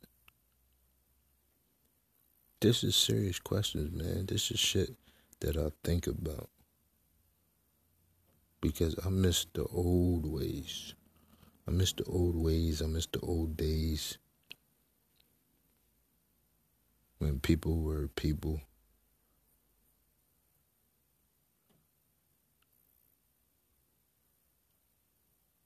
This 2.59 2.83
is 2.83 2.95
serious 2.95 3.39
questions, 3.39 3.91
man. 3.91 4.25
This 4.27 4.51
is 4.51 4.59
shit 4.59 4.95
that 5.39 5.57
I 5.57 5.71
think 5.83 6.07
about. 6.07 6.49
Because 8.61 8.95
I 9.05 9.09
miss 9.09 9.45
the 9.53 9.65
old 9.65 10.25
ways. 10.25 10.93
I 11.67 11.71
miss 11.71 11.93
the 11.93 12.03
old 12.03 12.35
ways. 12.35 12.81
I 12.81 12.85
miss 12.85 13.07
the 13.07 13.19
old 13.21 13.57
days. 13.57 14.17
When 17.17 17.39
people 17.39 17.81
were 17.81 18.07
people. 18.09 18.61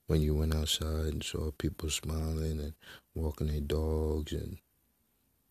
When 0.08 0.22
you 0.22 0.36
went 0.36 0.54
outside 0.54 1.14
and 1.14 1.24
saw 1.24 1.52
people 1.52 1.90
smiling 1.90 2.60
and 2.60 2.74
walking 3.14 3.48
their 3.48 3.62
dogs 3.62 4.34
and 4.34 4.58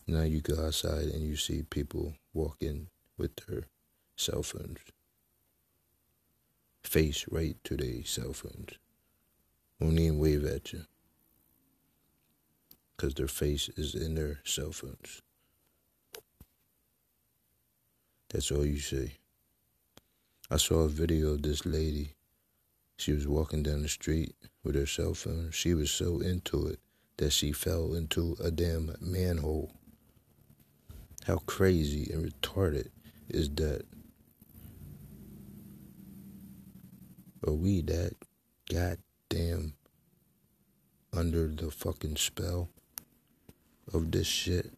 now 0.07 0.23
you 0.23 0.40
go 0.40 0.67
outside 0.67 1.09
and 1.09 1.23
you 1.23 1.37
see 1.37 1.62
people 1.62 2.14
walking 2.33 2.88
with 3.17 3.35
their 3.47 3.64
cell 4.17 4.43
phones 4.43 4.79
face 6.83 7.25
right 7.31 7.57
to 7.64 7.77
their 7.77 8.05
cell 8.05 8.33
phones 8.33 8.79
won't 9.81 9.99
even 9.99 10.19
wave 10.19 10.45
at 10.45 10.73
you 10.73 10.85
because 12.97 13.14
their 13.14 13.29
face 13.29 13.69
is 13.77 13.95
in 13.95 14.14
their 14.14 14.40
cell 14.45 14.73
phones. 14.73 15.23
That's 18.31 18.51
all 18.51 18.64
you 18.64 18.79
see. 18.79 19.12
I 20.51 20.57
saw 20.57 20.81
a 20.81 20.88
video 20.88 21.33
of 21.33 21.43
this 21.43 21.64
lady. 21.67 22.14
She 22.96 23.12
was 23.12 23.26
walking 23.26 23.62
down 23.62 23.83
the 23.83 23.88
street 23.88 24.35
with 24.62 24.74
her 24.76 24.87
cell 24.87 25.14
phone. 25.14 25.50
She 25.50 25.74
was 25.74 25.90
so 25.90 26.20
into 26.20 26.66
it 26.66 26.78
that 27.16 27.30
she 27.30 27.52
fell 27.52 27.94
into 27.94 28.37
a 28.42 28.50
damn 28.50 28.94
manhole. 29.00 29.72
How 31.24 31.38
crazy 31.38 32.11
and 32.12 32.30
retarded 32.30 32.88
is 33.28 33.48
that? 33.54 33.83
Are 37.46 37.52
we 37.52 37.83
that 37.83 38.14
goddamn 38.70 39.74
under 41.12 41.48
the 41.48 41.70
fucking 41.70 42.16
spell 42.16 42.70
of 43.92 44.11
this 44.11 44.26
shit? 44.26 44.72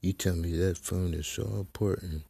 You 0.00 0.12
tell 0.12 0.36
me 0.36 0.56
that 0.56 0.78
phone 0.78 1.14
is 1.14 1.26
so 1.26 1.42
important 1.42 2.22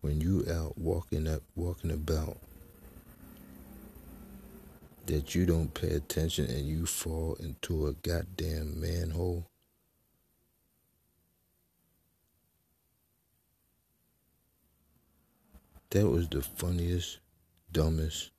when 0.00 0.20
you 0.20 0.44
out 0.50 0.78
walking 0.78 1.28
up 1.28 1.42
walking 1.54 1.90
about 1.90 2.38
that 5.06 5.34
you 5.34 5.44
don't 5.44 5.74
pay 5.74 5.90
attention 5.90 6.46
and 6.46 6.66
you 6.66 6.86
fall 6.86 7.36
into 7.40 7.86
a 7.88 7.92
goddamn 7.94 8.80
manhole. 8.80 9.44
That 15.90 16.08
was 16.08 16.28
the 16.28 16.42
funniest, 16.42 17.18
dumbest, 17.72 18.30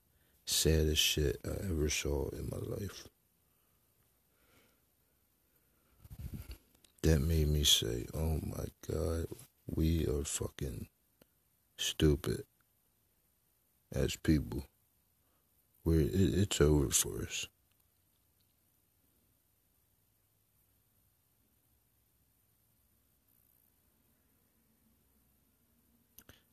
saddest 0.45 1.01
shit 1.01 1.41
I 1.43 1.65
ever 1.65 1.89
saw 1.89 2.29
in 2.29 2.49
my 2.49 2.75
life. 2.75 3.05
That 7.03 7.19
made 7.19 7.49
me 7.49 7.65
say, 7.65 8.05
oh 8.13 8.39
my 8.45 8.65
God, 8.89 9.25
we 9.67 10.07
are 10.07 10.23
fucking 10.23 10.87
stupid 11.81 12.43
as 13.93 14.15
people. 14.15 14.65
We're, 15.83 16.01
it, 16.01 16.11
it's 16.13 16.61
over 16.61 16.89
for 16.89 17.23
us. 17.23 17.47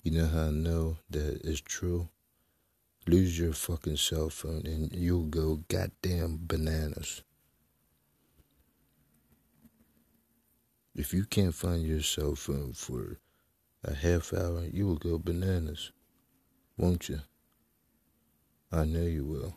You 0.02 0.12
know 0.12 0.26
how 0.26 0.46
I 0.46 0.50
know 0.50 0.96
that 1.10 1.42
it's 1.44 1.60
true? 1.60 2.08
Lose 3.06 3.38
your 3.38 3.52
fucking 3.52 3.96
cell 3.96 4.30
phone 4.30 4.62
and 4.64 4.92
you'll 4.94 5.26
go 5.26 5.60
goddamn 5.68 6.40
bananas. 6.42 7.22
If 10.94 11.12
you 11.12 11.24
can't 11.24 11.54
find 11.54 11.86
your 11.86 12.00
cell 12.02 12.34
phone 12.34 12.72
for 12.72 13.18
a 13.88 13.94
half 13.94 14.32
hour, 14.32 14.64
you 14.72 14.86
will 14.86 14.96
go 14.96 15.18
bananas, 15.18 15.92
won't 16.76 17.08
you? 17.08 17.20
I 18.70 18.84
know 18.84 19.02
you 19.02 19.24
will, 19.24 19.56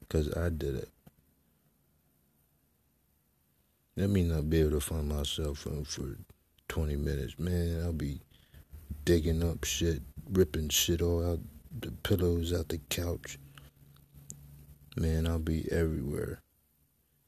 because 0.00 0.34
I 0.36 0.48
did 0.48 0.76
it. 0.76 0.88
Let 3.96 4.10
me 4.10 4.22
not 4.22 4.48
be 4.48 4.60
able 4.60 4.70
to 4.72 4.80
find 4.80 5.08
my 5.08 5.24
cell 5.24 5.54
phone 5.54 5.84
for 5.84 6.16
20 6.68 6.96
minutes. 6.96 7.38
Man, 7.38 7.82
I'll 7.84 7.92
be 7.92 8.20
digging 9.04 9.42
up 9.42 9.64
shit, 9.64 10.00
ripping 10.30 10.70
shit 10.70 11.02
all 11.02 11.32
out 11.32 11.40
the 11.78 11.90
pillows 11.90 12.52
out 12.52 12.68
the 12.68 12.78
couch. 12.88 13.38
Man, 14.96 15.26
I'll 15.26 15.38
be 15.38 15.70
everywhere 15.70 16.40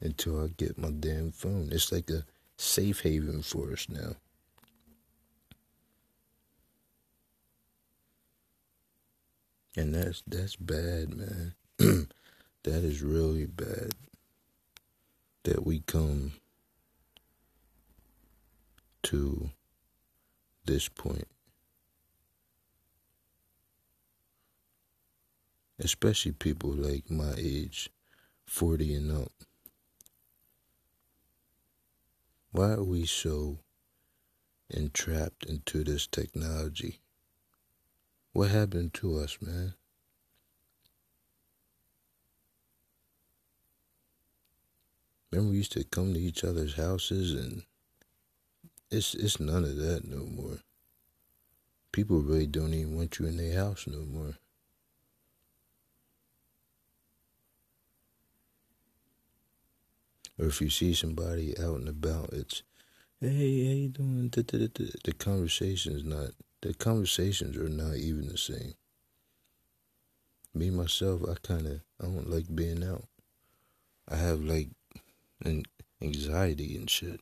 until 0.01 0.43
I 0.43 0.47
get 0.57 0.77
my 0.77 0.91
damn 0.91 1.31
phone. 1.31 1.69
It's 1.71 1.91
like 1.91 2.09
a 2.09 2.25
safe 2.57 3.01
haven 3.01 3.41
for 3.41 3.71
us 3.71 3.87
now. 3.89 4.15
And 9.75 9.95
that's 9.95 10.23
that's 10.27 10.55
bad, 10.55 11.15
man. 11.15 11.53
that 11.77 12.07
is 12.83 13.01
really 13.01 13.45
bad. 13.45 13.91
That 15.43 15.65
we 15.65 15.79
come 15.79 16.33
to 19.03 19.49
this 20.65 20.87
point. 20.87 21.27
Especially 25.79 26.31
people 26.31 26.71
like 26.71 27.09
my 27.09 27.33
age, 27.37 27.89
40 28.45 28.93
and 28.93 29.11
up. 29.11 29.31
Why 32.51 32.73
are 32.73 32.83
we 32.83 33.05
so 33.05 33.57
entrapped 34.69 35.45
into 35.45 35.83
this 35.83 36.07
technology? 36.07 37.02
What 38.33 38.49
happened 38.49 38.95
to 38.95 39.19
us, 39.19 39.37
man? 39.41 39.75
Remember 45.31 45.51
we 45.51 45.57
used 45.57 45.71
to 45.73 45.83
come 45.83 46.13
to 46.13 46.19
each 46.19 46.43
other's 46.43 46.75
houses 46.75 47.33
and 47.33 47.63
it's 48.89 49.13
it's 49.13 49.39
none 49.39 49.63
of 49.63 49.75
that 49.77 50.07
no 50.07 50.25
more. 50.25 50.59
People 51.91 52.21
really 52.21 52.47
don't 52.47 52.73
even 52.73 52.95
want 52.95 53.19
you 53.19 53.27
in 53.27 53.37
their 53.37 53.55
house 53.55 53.85
no 53.87 53.99
more. 53.99 54.33
Or 60.39 60.47
if 60.47 60.59
you 60.59 60.71
see 60.71 60.95
somebody 60.95 61.55
out 61.59 61.79
and 61.79 61.87
about, 61.87 62.33
it's, 62.33 62.63
hey, 63.21 63.67
how 63.67 63.73
you 63.73 63.89
doing? 63.89 64.29
The 64.29 65.13
conversation 65.19 65.95
is 65.95 66.03
not 66.03 66.31
the 66.63 66.73
conversations 66.73 67.57
are 67.57 67.67
not 67.67 67.97
even 67.97 68.25
the 68.29 68.37
same. 68.37 68.73
Me 70.53 70.69
myself, 70.69 71.21
I 71.29 71.35
kind 71.45 71.67
of 71.67 71.81
I 72.01 72.05
don't 72.05 72.29
like 72.29 72.55
being 72.55 72.85
out. 72.85 73.03
I 74.07 74.15
have 74.15 74.41
like 74.41 74.69
an 75.43 75.63
anxiety 76.01 76.77
and 76.77 76.89
shit 76.89 77.19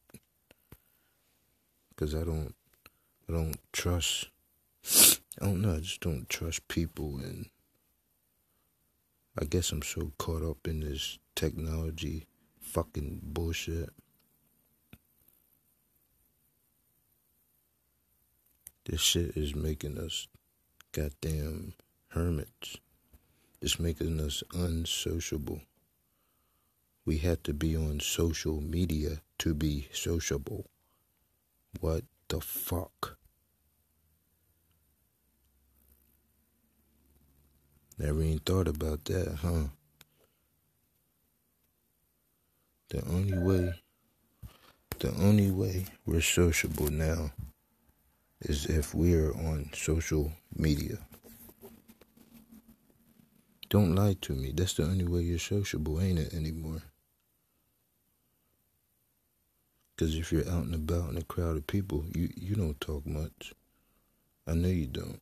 because 1.90 2.14
I 2.14 2.24
don't 2.24 2.54
I 3.28 3.34
don't 3.34 3.58
trust. 3.74 4.30
I 5.42 5.46
don't 5.46 5.62
know. 5.62 5.74
I 5.74 5.80
just 5.80 6.02
don't 6.02 6.30
trust 6.30 6.68
people, 6.68 7.18
and 7.18 7.48
I 9.40 9.46
guess 9.46 9.72
I'm 9.72 9.82
so 9.82 10.12
caught 10.20 10.44
up 10.44 10.68
in 10.68 10.82
this 10.82 11.18
technology 11.34 12.28
fucking 12.60 13.22
bullshit. 13.24 13.90
This 18.86 19.00
shit 19.00 19.38
is 19.38 19.54
making 19.54 20.00
us 20.00 20.28
goddamn 20.92 21.74
hermits. 22.10 22.78
It's 23.62 23.80
making 23.80 24.20
us 24.20 24.44
unsociable. 24.54 25.62
We 27.06 27.20
had 27.20 27.44
to 27.44 27.54
be 27.54 27.76
on 27.76 28.00
social 28.00 28.60
media 28.60 29.22
to 29.40 29.54
be 29.54 29.88
sociable. 29.94 30.66
What 31.80 32.06
the 32.28 32.42
fuck? 32.42 33.18
Never 38.00 38.24
even 38.24 38.40
thought 38.40 38.68
about 38.68 39.06
that, 39.06 39.36
huh? 39.44 39.68
The 42.90 43.06
only 43.06 43.38
way, 43.38 43.74
the 44.98 45.14
only 45.14 45.52
way 45.52 45.86
we're 46.06 46.22
sociable 46.22 46.90
now 46.90 47.32
is 48.42 48.66
if 48.66 48.96
we're 48.96 49.32
on 49.34 49.70
social 49.74 50.32
media. 50.56 50.98
Don't 53.70 53.96
lie 53.96 54.18
to 54.22 54.34
me. 54.34 54.52
That's 54.54 54.74
the 54.74 54.84
only 54.84 55.06
way 55.06 55.22
you're 55.22 55.40
sociable, 55.40 56.02
ain't 56.02 56.20
it, 56.20 56.34
anymore? 56.34 56.82
Because 59.96 60.16
if 60.16 60.32
you're 60.32 60.50
out 60.50 60.66
and 60.66 60.76
about 60.76 61.12
in 61.12 61.18
a 61.18 61.22
crowd 61.22 61.56
of 61.56 61.68
people, 61.68 62.04
you, 62.14 62.30
you 62.36 62.56
don't 62.56 62.82
talk 62.82 63.06
much. 63.06 63.54
I 64.48 64.56
know 64.56 64.68
you 64.68 64.88
don't. 64.88 65.22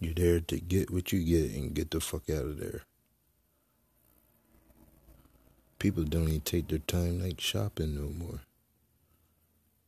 You're 0.00 0.14
there 0.14 0.40
to 0.40 0.60
get 0.60 0.90
what 0.90 1.12
you 1.12 1.24
get 1.24 1.56
and 1.56 1.74
get 1.74 1.90
the 1.90 2.00
fuck 2.00 2.30
out 2.30 2.44
of 2.44 2.58
there. 2.58 2.82
People 5.78 6.04
don't 6.04 6.28
even 6.28 6.40
take 6.40 6.68
their 6.68 6.78
time 6.78 7.22
like 7.22 7.40
shopping 7.40 7.94
no 7.94 8.08
more 8.08 8.40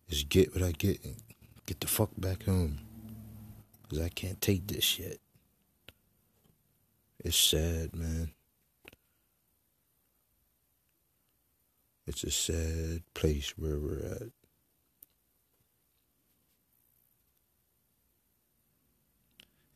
is 0.09 0.25
get 0.25 0.55
what 0.55 0.63
I 0.63 0.73
get 0.73 1.05
and 1.05 1.17
get 1.67 1.81
the 1.81 1.87
fuck 1.87 2.11
back 2.17 2.45
home. 2.45 2.81
Because 3.83 4.05
I 4.05 4.09
can't 4.09 4.41
take 4.41 4.67
this 4.67 4.85
shit. 4.85 5.21
It's 7.25 7.37
sad, 7.37 7.95
man. 7.95 8.33
It's 12.07 12.25
a 12.25 12.31
sad 12.31 13.03
place 13.15 13.55
where 13.57 13.79
we're 13.79 13.99
at. 13.99 14.31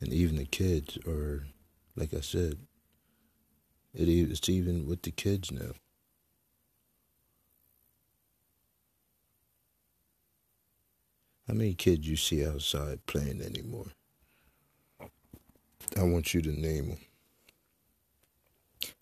And 0.01 0.13
even 0.13 0.37
the 0.37 0.45
kids 0.45 0.97
are, 1.07 1.47
like 1.97 2.15
I 2.15 2.21
said, 2.21 2.59
It, 3.93 4.09
it's 4.09 4.49
even 4.49 4.87
with 4.87 5.03
the 5.03 5.11
kids 5.11 5.51
now. 5.51 5.73
How 11.51 11.57
many 11.57 11.75
kids 11.75 12.07
you 12.07 12.15
see 12.15 12.47
outside 12.47 13.05
playing 13.07 13.43
anymore? 13.43 13.89
I 15.99 16.05
want 16.05 16.33
you 16.33 16.41
to 16.43 16.53
name 16.53 16.91
them. 16.91 16.99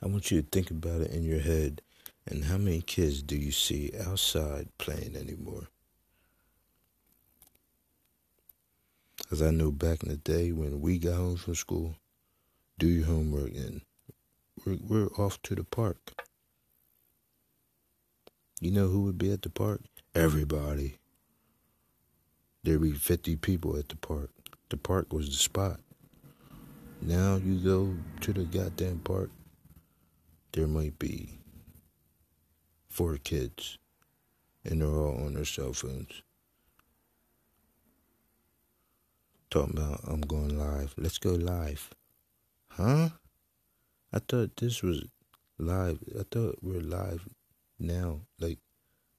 I 0.03 0.07
want 0.07 0.31
you 0.31 0.41
to 0.41 0.49
think 0.49 0.71
about 0.71 1.03
it 1.03 1.11
in 1.11 1.25
your 1.25 1.41
head. 1.41 1.83
And 2.25 2.47
how 2.47 2.57
many 2.57 2.81
kids 2.81 3.23
do 3.23 3.37
you 3.37 3.53
see 3.53 3.93
outside 4.03 4.71
playing 4.79 5.15
anymore? 5.15 5.69
Because 9.19 9.43
I 9.43 9.51
know 9.51 9.71
back 9.71 10.03
in 10.03 10.09
the 10.09 10.17
day 10.17 10.51
when 10.51 10.81
we 10.81 10.99
got 10.99 11.17
home 11.17 11.37
from 11.37 11.55
school, 11.55 11.97
do 12.79 12.87
your 12.87 13.05
homework 13.05 13.51
and 13.51 13.83
we're, 14.65 14.79
we're 14.81 15.13
off 15.19 15.43
to 15.43 15.55
the 15.55 15.65
park. 15.65 16.23
You 18.59 18.71
know 18.71 18.89
who 18.89 19.03
would 19.03 19.19
be 19.19 19.33
at 19.33 19.43
the 19.43 19.51
park? 19.51 19.83
Everybody. 20.15 20.97
There'd 22.63 22.83
be 22.83 22.93
50 22.93 23.37
people 23.37 23.77
at 23.77 23.89
the 23.89 23.97
park. 23.97 24.31
The 24.69 24.77
park 24.77 25.13
was 25.13 25.29
the 25.29 25.37
spot. 25.37 25.81
Now 27.01 27.37
you 27.37 27.59
go 27.59 27.95
to 28.23 28.33
the 28.33 28.45
goddamn 28.45 28.99
park, 28.99 29.31
there 30.53 30.67
might 30.67 30.99
be 30.99 31.39
four 32.89 33.17
kids, 33.19 33.79
and 34.65 34.81
they're 34.81 34.89
all 34.89 35.25
on 35.25 35.35
their 35.35 35.45
cell 35.45 35.73
phones. 35.73 36.23
Talking 39.51 39.79
about, 39.79 40.01
I'm 40.07 40.21
going 40.21 40.59
live. 40.59 40.95
Let's 40.99 41.19
go 41.19 41.31
live. 41.31 41.91
Huh? 42.71 43.11
I 44.13 44.19
thought 44.19 44.57
this 44.57 44.83
was 44.83 45.05
live. 45.59 46.01
I 46.19 46.25
thought 46.31 46.59
we're 46.61 46.81
live 46.81 47.29
now, 47.79 48.23
like 48.41 48.59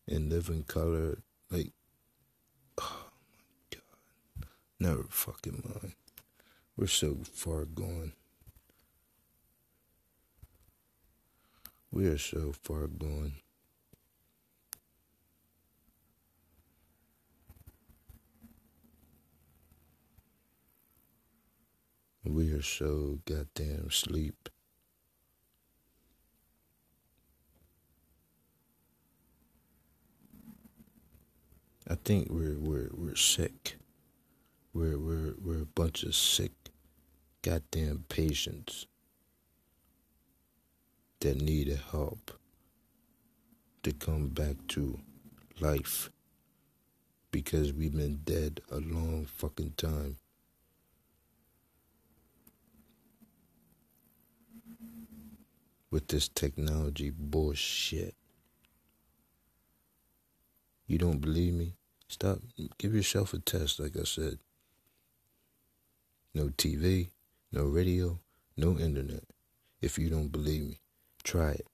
in 0.07 0.29
living 0.29 0.63
color. 0.63 1.19
Like, 1.49 1.71
oh 2.79 3.05
my 3.29 3.77
God. 3.77 4.47
Never 4.79 5.03
fucking 5.09 5.61
mind. 5.65 5.93
We're 6.77 6.87
so 6.87 7.17
far 7.33 7.65
gone. 7.65 8.13
We 11.91 12.05
are 12.07 12.17
so 12.17 12.53
far 12.53 12.87
gone. 12.87 13.33
We 22.23 22.51
are 22.51 22.61
so 22.61 23.19
goddamn 23.25 23.89
sleep. 23.91 24.49
I 31.87 31.95
think 31.95 32.27
we're 32.29 32.59
we're 32.59 32.91
we're 32.93 33.15
sick. 33.15 33.78
We're 34.73 34.99
we're 34.99 35.33
we're 35.43 35.63
a 35.63 35.65
bunch 35.65 36.03
of 36.03 36.13
sick 36.13 36.51
goddamn 37.41 38.05
patients 38.07 38.85
that 41.21 41.41
need 41.41 41.67
help 41.91 42.31
to 43.83 43.91
come 43.93 44.27
back 44.27 44.55
to 44.67 44.99
life 45.59 46.11
because 47.31 47.73
we've 47.73 47.95
been 47.95 48.21
dead 48.23 48.61
a 48.71 48.77
long 48.77 49.25
fucking 49.25 49.73
time. 49.75 50.17
With 55.89 56.07
this 56.09 56.27
technology 56.27 57.09
bullshit. 57.09 58.13
You 60.85 60.99
don't 60.99 61.19
believe 61.19 61.53
me? 61.53 61.73
Stop. 62.07 62.39
Give 62.77 62.93
yourself 62.93 63.33
a 63.33 63.39
test, 63.39 63.79
like 63.79 63.97
I 63.97 64.03
said. 64.03 64.37
No 66.33 66.45
TV, 66.49 67.09
no 67.51 67.63
radio, 67.63 68.19
no 68.55 68.77
internet. 68.77 69.23
If 69.81 69.97
you 69.97 70.09
don't 70.09 70.31
believe 70.31 70.61
me, 70.61 70.79
try 71.23 71.51
it. 71.51 71.67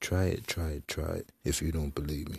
Try 0.00 0.24
it, 0.24 0.46
try 0.46 0.70
it, 0.70 0.88
try 0.88 1.12
it. 1.12 1.32
If 1.44 1.62
you 1.62 1.72
don't 1.72 1.94
believe 1.94 2.28
me. 2.28 2.38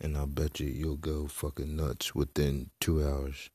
And 0.00 0.16
I'll 0.16 0.26
bet 0.26 0.60
you 0.60 0.68
you'll 0.68 0.96
go 0.96 1.26
fucking 1.26 1.76
nuts 1.76 2.14
within 2.14 2.70
two 2.80 3.04
hours. 3.04 3.50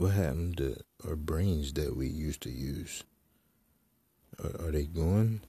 What 0.00 0.12
happened 0.12 0.56
to 0.56 0.76
our 1.06 1.14
brains 1.14 1.74
that 1.74 1.94
we 1.94 2.08
used 2.08 2.40
to 2.44 2.50
use? 2.50 3.04
Are, 4.42 4.68
are 4.68 4.70
they 4.70 4.84
gone? 4.84 5.42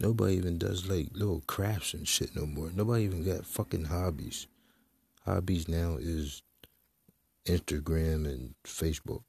Nobody 0.00 0.36
even 0.36 0.56
does 0.56 0.88
like 0.88 1.08
little 1.12 1.42
crafts 1.46 1.92
and 1.92 2.08
shit 2.08 2.34
no 2.34 2.46
more. 2.46 2.70
Nobody 2.74 3.04
even 3.04 3.22
got 3.22 3.44
fucking 3.44 3.84
hobbies. 3.84 4.46
Hobbies 5.26 5.68
now 5.68 5.98
is 6.00 6.40
Instagram 7.44 8.24
and 8.24 8.54
Facebook. 8.64 9.24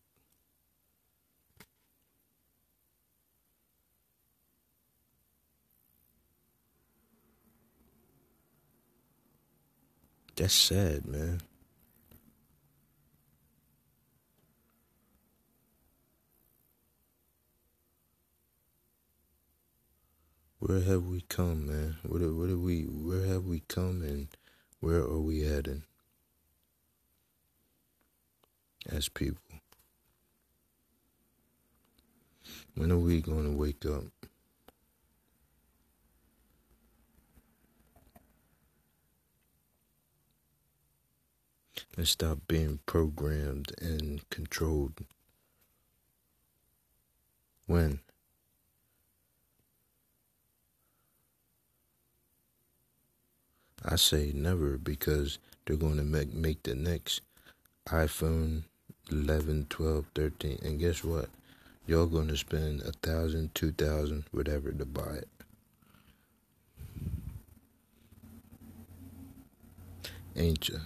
That's 10.37 10.53
sad, 10.53 11.05
man. 11.05 11.41
Where 20.65 20.81
have 20.81 21.05
we 21.05 21.21
come, 21.21 21.67
man? 21.67 21.97
What 22.01 22.23
are, 22.23 22.33
what 22.33 22.49
are 22.49 22.57
we? 22.57 22.85
Where 22.85 23.23
have 23.27 23.45
we 23.45 23.61
come, 23.67 24.01
and 24.01 24.27
where 24.79 24.97
are 24.97 25.19
we 25.19 25.41
heading 25.41 25.83
as 28.89 29.07
people? 29.07 29.59
When 32.73 32.91
are 32.91 32.97
we 32.97 33.21
going 33.21 33.43
to 33.43 33.55
wake 33.55 33.85
up? 33.85 34.05
And 41.95 42.07
stop 42.07 42.39
being 42.47 42.79
programmed 42.87 43.71
and 43.79 44.27
controlled. 44.31 45.05
When? 47.67 47.99
I 53.87 53.97
say 53.97 54.31
never 54.33 54.77
because 54.77 55.37
they're 55.65 55.75
going 55.75 55.97
to 55.97 56.03
make, 56.03 56.33
make 56.33 56.63
the 56.63 56.73
next 56.73 57.21
iPhone 57.87 58.63
11, 59.11 59.67
12, 59.69 60.05
13. 60.15 60.59
And 60.63 60.79
guess 60.79 61.03
what? 61.03 61.29
Y'all 61.85 62.07
going 62.07 62.27
to 62.29 62.37
spend 62.37 62.81
a 62.81 62.91
thousand, 62.91 63.53
two 63.53 63.71
thousand, 63.71 64.23
whatever 64.31 64.71
to 64.71 64.85
buy 64.85 65.17
it. 65.17 65.29
Ain't 70.35 70.67
ya? 70.67 70.79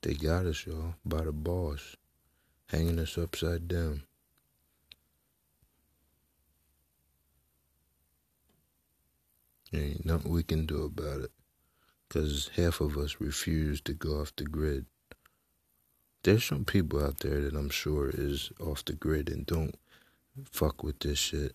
They 0.00 0.14
got 0.14 0.46
us, 0.46 0.66
y'all, 0.66 0.94
by 1.04 1.22
the 1.22 1.32
boss, 1.32 1.96
hanging 2.68 2.98
us 2.98 3.16
upside 3.18 3.68
down. 3.68 4.02
Ain't 9.76 10.06
nothing 10.06 10.32
we 10.32 10.42
can 10.42 10.66
do 10.66 10.84
about 10.84 11.20
it. 11.20 11.30
Because 12.08 12.50
half 12.56 12.80
of 12.80 12.96
us 12.96 13.16
refuse 13.18 13.80
to 13.82 13.92
go 13.92 14.20
off 14.20 14.34
the 14.36 14.44
grid. 14.44 14.86
There's 16.22 16.44
some 16.44 16.64
people 16.64 17.04
out 17.04 17.20
there 17.20 17.40
that 17.40 17.54
I'm 17.54 17.70
sure 17.70 18.10
is 18.10 18.50
off 18.60 18.84
the 18.84 18.94
grid 18.94 19.28
and 19.28 19.44
don't 19.44 19.74
fuck 20.50 20.82
with 20.82 21.00
this 21.00 21.18
shit. 21.18 21.54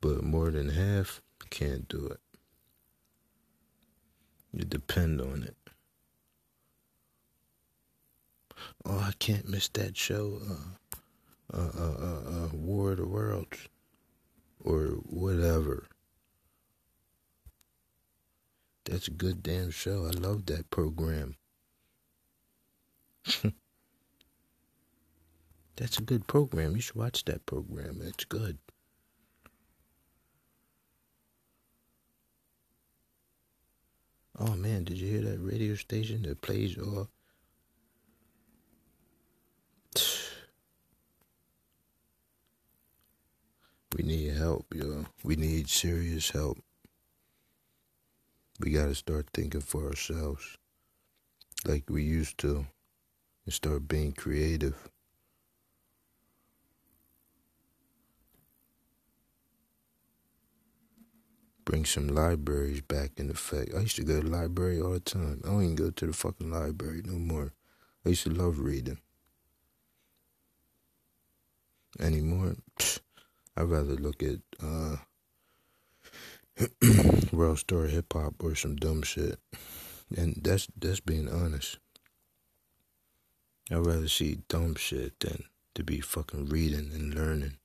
But 0.00 0.22
more 0.22 0.50
than 0.50 0.70
half 0.70 1.20
can't 1.50 1.88
do 1.88 2.06
it. 2.06 2.20
You 4.52 4.64
depend 4.64 5.20
on 5.20 5.42
it. 5.42 5.56
Oh, 8.84 8.98
I 8.98 9.12
can't 9.18 9.48
miss 9.48 9.68
that 9.68 9.96
show. 9.96 10.40
Uh, 10.48 11.56
uh, 11.56 11.70
uh, 11.78 11.94
uh, 12.00 12.44
uh 12.44 12.48
War 12.52 12.92
of 12.92 12.98
the 12.98 13.06
Worlds 13.06 13.68
or 14.64 15.00
whatever. 15.04 15.86
That's 18.84 19.08
a 19.08 19.12
good 19.12 19.42
damn 19.42 19.70
show. 19.70 20.06
I 20.06 20.10
love 20.10 20.46
that 20.46 20.70
program. 20.70 21.36
That's 25.76 25.98
a 25.98 26.02
good 26.02 26.26
program. 26.26 26.74
You 26.74 26.80
should 26.80 26.96
watch 26.96 27.24
that 27.26 27.44
program. 27.46 28.00
It's 28.02 28.24
good. 28.24 28.58
Oh 34.38 34.54
man, 34.54 34.84
did 34.84 34.98
you 34.98 35.08
hear 35.08 35.22
that 35.22 35.40
radio 35.40 35.74
station 35.74 36.22
that 36.22 36.40
plays 36.40 36.78
all? 36.78 37.08
We 43.96 44.04
need 44.04 44.34
help, 44.34 44.66
yo. 44.74 45.06
We 45.24 45.36
need 45.36 45.68
serious 45.68 46.30
help. 46.30 46.58
We 48.60 48.70
gotta 48.70 48.94
start 48.94 49.28
thinking 49.32 49.60
for 49.60 49.86
ourselves 49.86 50.58
like 51.66 51.84
we 51.88 52.02
used 52.02 52.38
to 52.38 52.66
and 53.44 53.54
start 53.54 53.88
being 53.88 54.12
creative. 54.12 54.90
bring 61.68 61.84
some 61.84 62.08
libraries 62.08 62.80
back 62.80 63.10
in 63.18 63.28
effect. 63.28 63.74
I 63.76 63.80
used 63.80 63.96
to 63.96 64.02
go 64.02 64.22
to 64.22 64.26
the 64.26 64.34
library 64.34 64.80
all 64.80 64.92
the 64.92 65.00
time. 65.00 65.42
I 65.44 65.48
don't 65.48 65.62
even 65.62 65.74
go 65.74 65.90
to 65.90 66.06
the 66.06 66.14
fucking 66.14 66.50
library 66.50 67.02
no 67.04 67.18
more. 67.18 67.52
I 68.06 68.08
used 68.08 68.22
to 68.22 68.30
love 68.30 68.58
reading. 68.58 68.98
Anymore, 72.00 72.56
I'd 73.58 73.64
rather 73.64 73.96
look 73.96 74.22
at 74.22 74.38
uh, 74.62 74.98
WorldStarHipHop 76.80 78.34
or 78.38 78.54
some 78.54 78.76
dumb 78.76 79.02
shit. 79.02 79.40
And 80.16 80.40
that's 80.44 80.68
that's 80.78 81.00
being 81.00 81.28
honest. 81.28 81.78
I'd 83.68 83.84
rather 83.84 84.06
see 84.06 84.42
dumb 84.48 84.76
shit 84.76 85.18
than 85.18 85.42
to 85.74 85.82
be 85.82 85.98
fucking 85.98 86.46
reading 86.46 86.92
and 86.94 87.12
learning. 87.12 87.56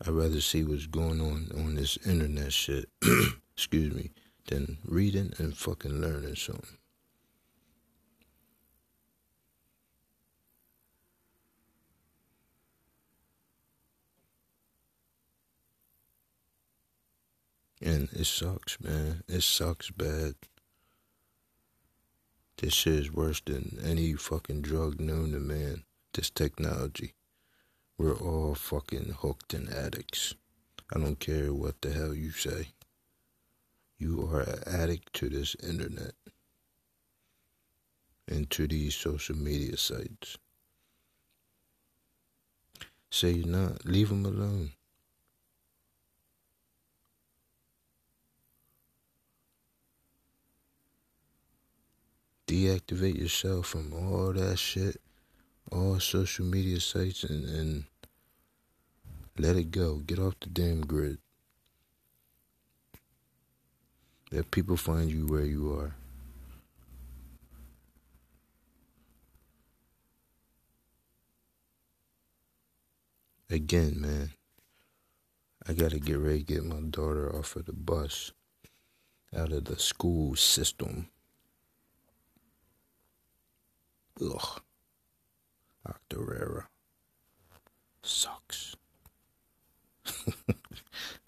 I'd 0.00 0.14
rather 0.14 0.40
see 0.40 0.64
what's 0.64 0.86
going 0.86 1.20
on 1.20 1.50
on 1.54 1.74
this 1.74 1.98
internet 2.06 2.54
shit, 2.54 2.88
excuse 3.54 3.94
me, 3.94 4.10
than 4.46 4.78
reading 4.86 5.34
and 5.36 5.54
fucking 5.54 6.00
learning 6.00 6.36
something. 6.36 6.78
And 17.80 18.08
it 18.12 18.26
sucks, 18.26 18.80
man. 18.80 19.22
It 19.28 19.42
sucks 19.42 19.90
bad. 19.90 20.34
This 22.56 22.72
shit 22.72 22.94
is 22.94 23.12
worse 23.12 23.42
than 23.44 23.78
any 23.84 24.14
fucking 24.14 24.62
drug 24.62 24.98
known 24.98 25.32
to 25.32 25.38
man. 25.38 25.84
This 26.14 26.30
technology. 26.30 27.12
We're 27.98 28.16
all 28.16 28.54
fucking 28.54 29.16
hooked 29.20 29.52
and 29.52 29.68
addicts. 29.68 30.34
I 30.94 30.98
don't 30.98 31.20
care 31.20 31.52
what 31.52 31.82
the 31.82 31.92
hell 31.92 32.14
you 32.14 32.30
say. 32.30 32.68
You 33.98 34.28
are 34.32 34.40
an 34.40 34.62
addict 34.66 35.12
to 35.14 35.28
this 35.28 35.56
internet 35.62 36.12
and 38.28 38.48
to 38.50 38.66
these 38.66 38.94
social 38.94 39.36
media 39.36 39.76
sites. 39.76 40.38
Say 43.10 43.32
you're 43.32 43.46
not. 43.46 43.84
Leave 43.84 44.08
them 44.08 44.24
alone. 44.24 44.72
Deactivate 52.46 53.18
yourself 53.18 53.66
from 53.66 53.92
all 53.92 54.32
that 54.32 54.58
shit 54.58 55.00
all 55.72 55.98
social 55.98 56.44
media 56.44 56.80
sites 56.80 57.24
and, 57.24 57.44
and 57.48 57.84
let 59.38 59.56
it 59.56 59.70
go. 59.70 59.96
Get 59.96 60.18
off 60.18 60.34
the 60.40 60.48
damn 60.48 60.82
grid. 60.82 61.18
Let 64.30 64.50
people 64.50 64.76
find 64.76 65.10
you 65.10 65.26
where 65.26 65.44
you 65.44 65.72
are. 65.72 65.94
Again, 73.48 74.00
man, 74.00 74.32
I 75.68 75.72
gotta 75.72 76.00
get 76.00 76.18
ready 76.18 76.40
to 76.40 76.54
get 76.54 76.64
my 76.64 76.80
daughter 76.80 77.34
off 77.34 77.54
of 77.54 77.66
the 77.66 77.72
bus, 77.72 78.32
out 79.36 79.52
of 79.52 79.66
the 79.66 79.78
school 79.78 80.34
system. 80.34 81.08
Ugh. 84.20 84.60
Octorara. 85.86 86.64
Sucks. 88.02 88.76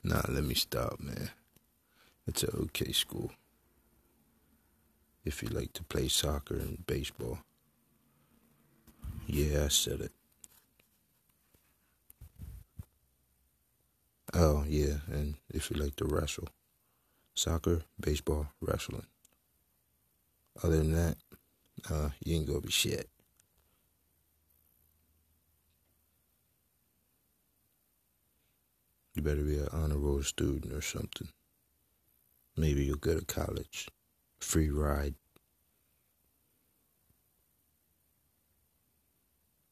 nah, 0.05 0.23
let 0.29 0.45
me 0.45 0.55
stop, 0.55 1.01
man. 1.01 1.31
It's 2.27 2.43
a 2.43 2.55
okay 2.57 2.93
school. 2.93 3.33
If 5.25 5.43
you 5.43 5.49
like 5.49 5.73
to 5.75 5.85
play 5.85 6.09
soccer 6.09 6.55
and 6.55 6.87
baseball. 6.87 7.41
Yeah, 9.27 9.65
I 9.65 9.69
said 9.69 10.01
it. 10.01 10.13
Oh, 14.35 14.65
yeah, 14.67 14.99
and 15.11 15.35
if 15.53 15.71
you 15.71 15.77
like 15.77 15.97
to 15.97 16.05
wrestle. 16.05 16.49
Soccer, 17.35 17.83
baseball, 18.01 18.49
wrestling. 18.61 19.07
Other 20.63 20.79
than 20.79 20.93
that, 20.93 21.17
uh, 21.91 22.11
you 22.25 22.37
ain't 22.37 22.47
gonna 22.47 22.61
be 22.61 22.71
shit. 22.71 23.09
You 29.15 29.23
better 29.23 29.43
be 29.43 29.59
an 29.59 29.69
honor 29.73 29.99
roll 29.99 30.23
student 30.23 30.73
or 30.73 30.81
something. 30.81 31.29
Maybe 32.57 32.85
you'll 32.85 32.97
go 32.97 33.19
to 33.19 33.25
college. 33.25 33.89
Free 34.39 34.71
ride. 34.71 35.15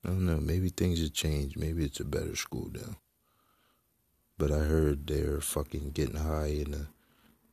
I 0.04 0.08
don't 0.08 0.26
know. 0.26 0.38
Maybe 0.38 0.68
things 0.68 1.00
have 1.00 1.12
changed. 1.12 1.58
Maybe 1.58 1.84
it's 1.84 2.00
a 2.00 2.04
better 2.04 2.36
school 2.36 2.70
now. 2.72 2.96
But 4.38 4.52
I 4.52 4.58
heard 4.58 5.06
they're 5.06 5.40
fucking 5.40 5.90
getting 5.92 6.16
high 6.16 6.46
in 6.46 6.72
the 6.72 6.86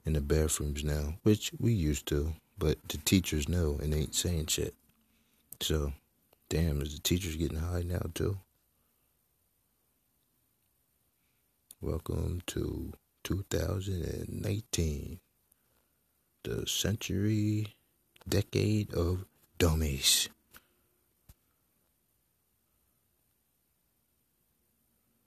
in 0.05 0.13
the 0.13 0.21
bathrooms 0.21 0.83
now, 0.83 1.15
which 1.23 1.51
we 1.59 1.73
used 1.73 2.07
to. 2.07 2.33
But 2.57 2.77
the 2.87 2.97
teachers 2.97 3.49
know 3.49 3.79
and 3.81 3.93
ain't 3.93 4.15
saying 4.15 4.47
shit. 4.47 4.75
So, 5.59 5.93
damn, 6.49 6.81
is 6.81 6.95
the 6.95 7.01
teachers 7.01 7.35
getting 7.35 7.59
high 7.59 7.83
now 7.83 8.05
too? 8.13 8.37
Welcome 11.81 12.41
to 12.47 12.93
2019, 13.23 15.19
the 16.43 16.67
century, 16.67 17.75
decade 18.27 18.93
of 18.93 19.25
dummies. 19.57 20.29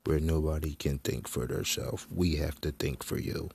Where 0.04 0.20
nobody 0.20 0.74
can 0.74 0.98
think 0.98 1.26
for 1.26 1.46
themselves. 1.46 2.06
We 2.08 2.36
have 2.36 2.60
to 2.60 2.70
think 2.70 3.02
for 3.02 3.18
you. 3.18 3.50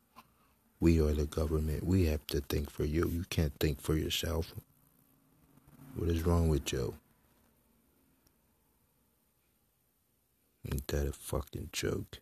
We 0.82 1.02
are 1.02 1.14
the 1.14 1.28
government. 1.28 1.86
We 1.86 2.08
have 2.08 2.28
to 2.30 2.42
think 2.42 2.72
for 2.72 2.86
you. 2.86 3.10
You 3.14 3.26
can't 3.30 3.54
think 3.60 3.82
for 3.82 3.96
yourself. 3.96 4.56
What 5.96 6.10
is 6.10 6.26
wrong 6.26 6.50
with 6.50 6.74
you? 6.74 6.96
Ain't 10.72 10.88
that 10.88 11.08
a 11.08 11.14
fucking 11.14 11.70
joke? 11.72 12.20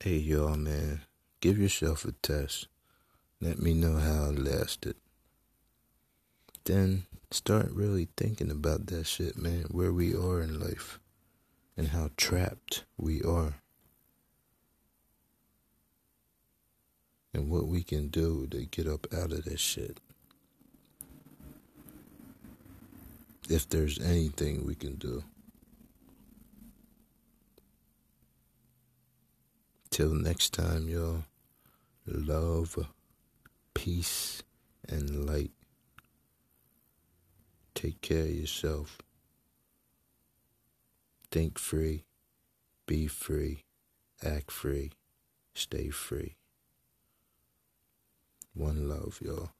Hey, 0.00 0.18
y'all, 0.18 0.56
man, 0.56 1.02
give 1.40 1.58
yourself 1.58 2.06
a 2.06 2.12
test. 2.12 2.68
Let 3.40 3.58
me 3.58 3.74
know 3.74 3.96
how 3.98 4.30
it 4.30 4.38
lasted. 4.38 4.96
Then 6.64 7.07
start 7.30 7.70
really 7.72 8.08
thinking 8.16 8.50
about 8.50 8.86
that 8.86 9.06
shit, 9.06 9.36
man, 9.36 9.64
where 9.70 9.92
we 9.92 10.14
are 10.14 10.40
in 10.40 10.58
life 10.58 10.98
and 11.76 11.88
how 11.88 12.10
trapped 12.16 12.84
we 12.96 13.22
are. 13.22 13.54
And 17.34 17.50
what 17.50 17.66
we 17.66 17.82
can 17.82 18.08
do 18.08 18.46
to 18.50 18.64
get 18.64 18.88
up 18.88 19.06
out 19.12 19.32
of 19.32 19.44
this 19.44 19.60
shit. 19.60 20.00
If 23.48 23.68
there's 23.68 23.98
anything 24.00 24.66
we 24.66 24.74
can 24.74 24.96
do. 24.96 25.22
Till 29.90 30.14
next 30.14 30.52
time, 30.52 30.88
y'all. 30.88 31.24
Love, 32.06 32.88
peace, 33.74 34.42
and 34.88 35.26
light. 35.26 35.50
Take 37.78 38.00
care 38.00 38.22
of 38.22 38.30
yourself. 38.34 38.98
Think 41.30 41.60
free. 41.60 42.02
Be 42.88 43.06
free, 43.06 43.62
act 44.20 44.50
free, 44.50 44.90
stay 45.54 45.90
free. 45.90 46.34
One 48.52 48.88
love, 48.88 49.20
y'all. 49.22 49.50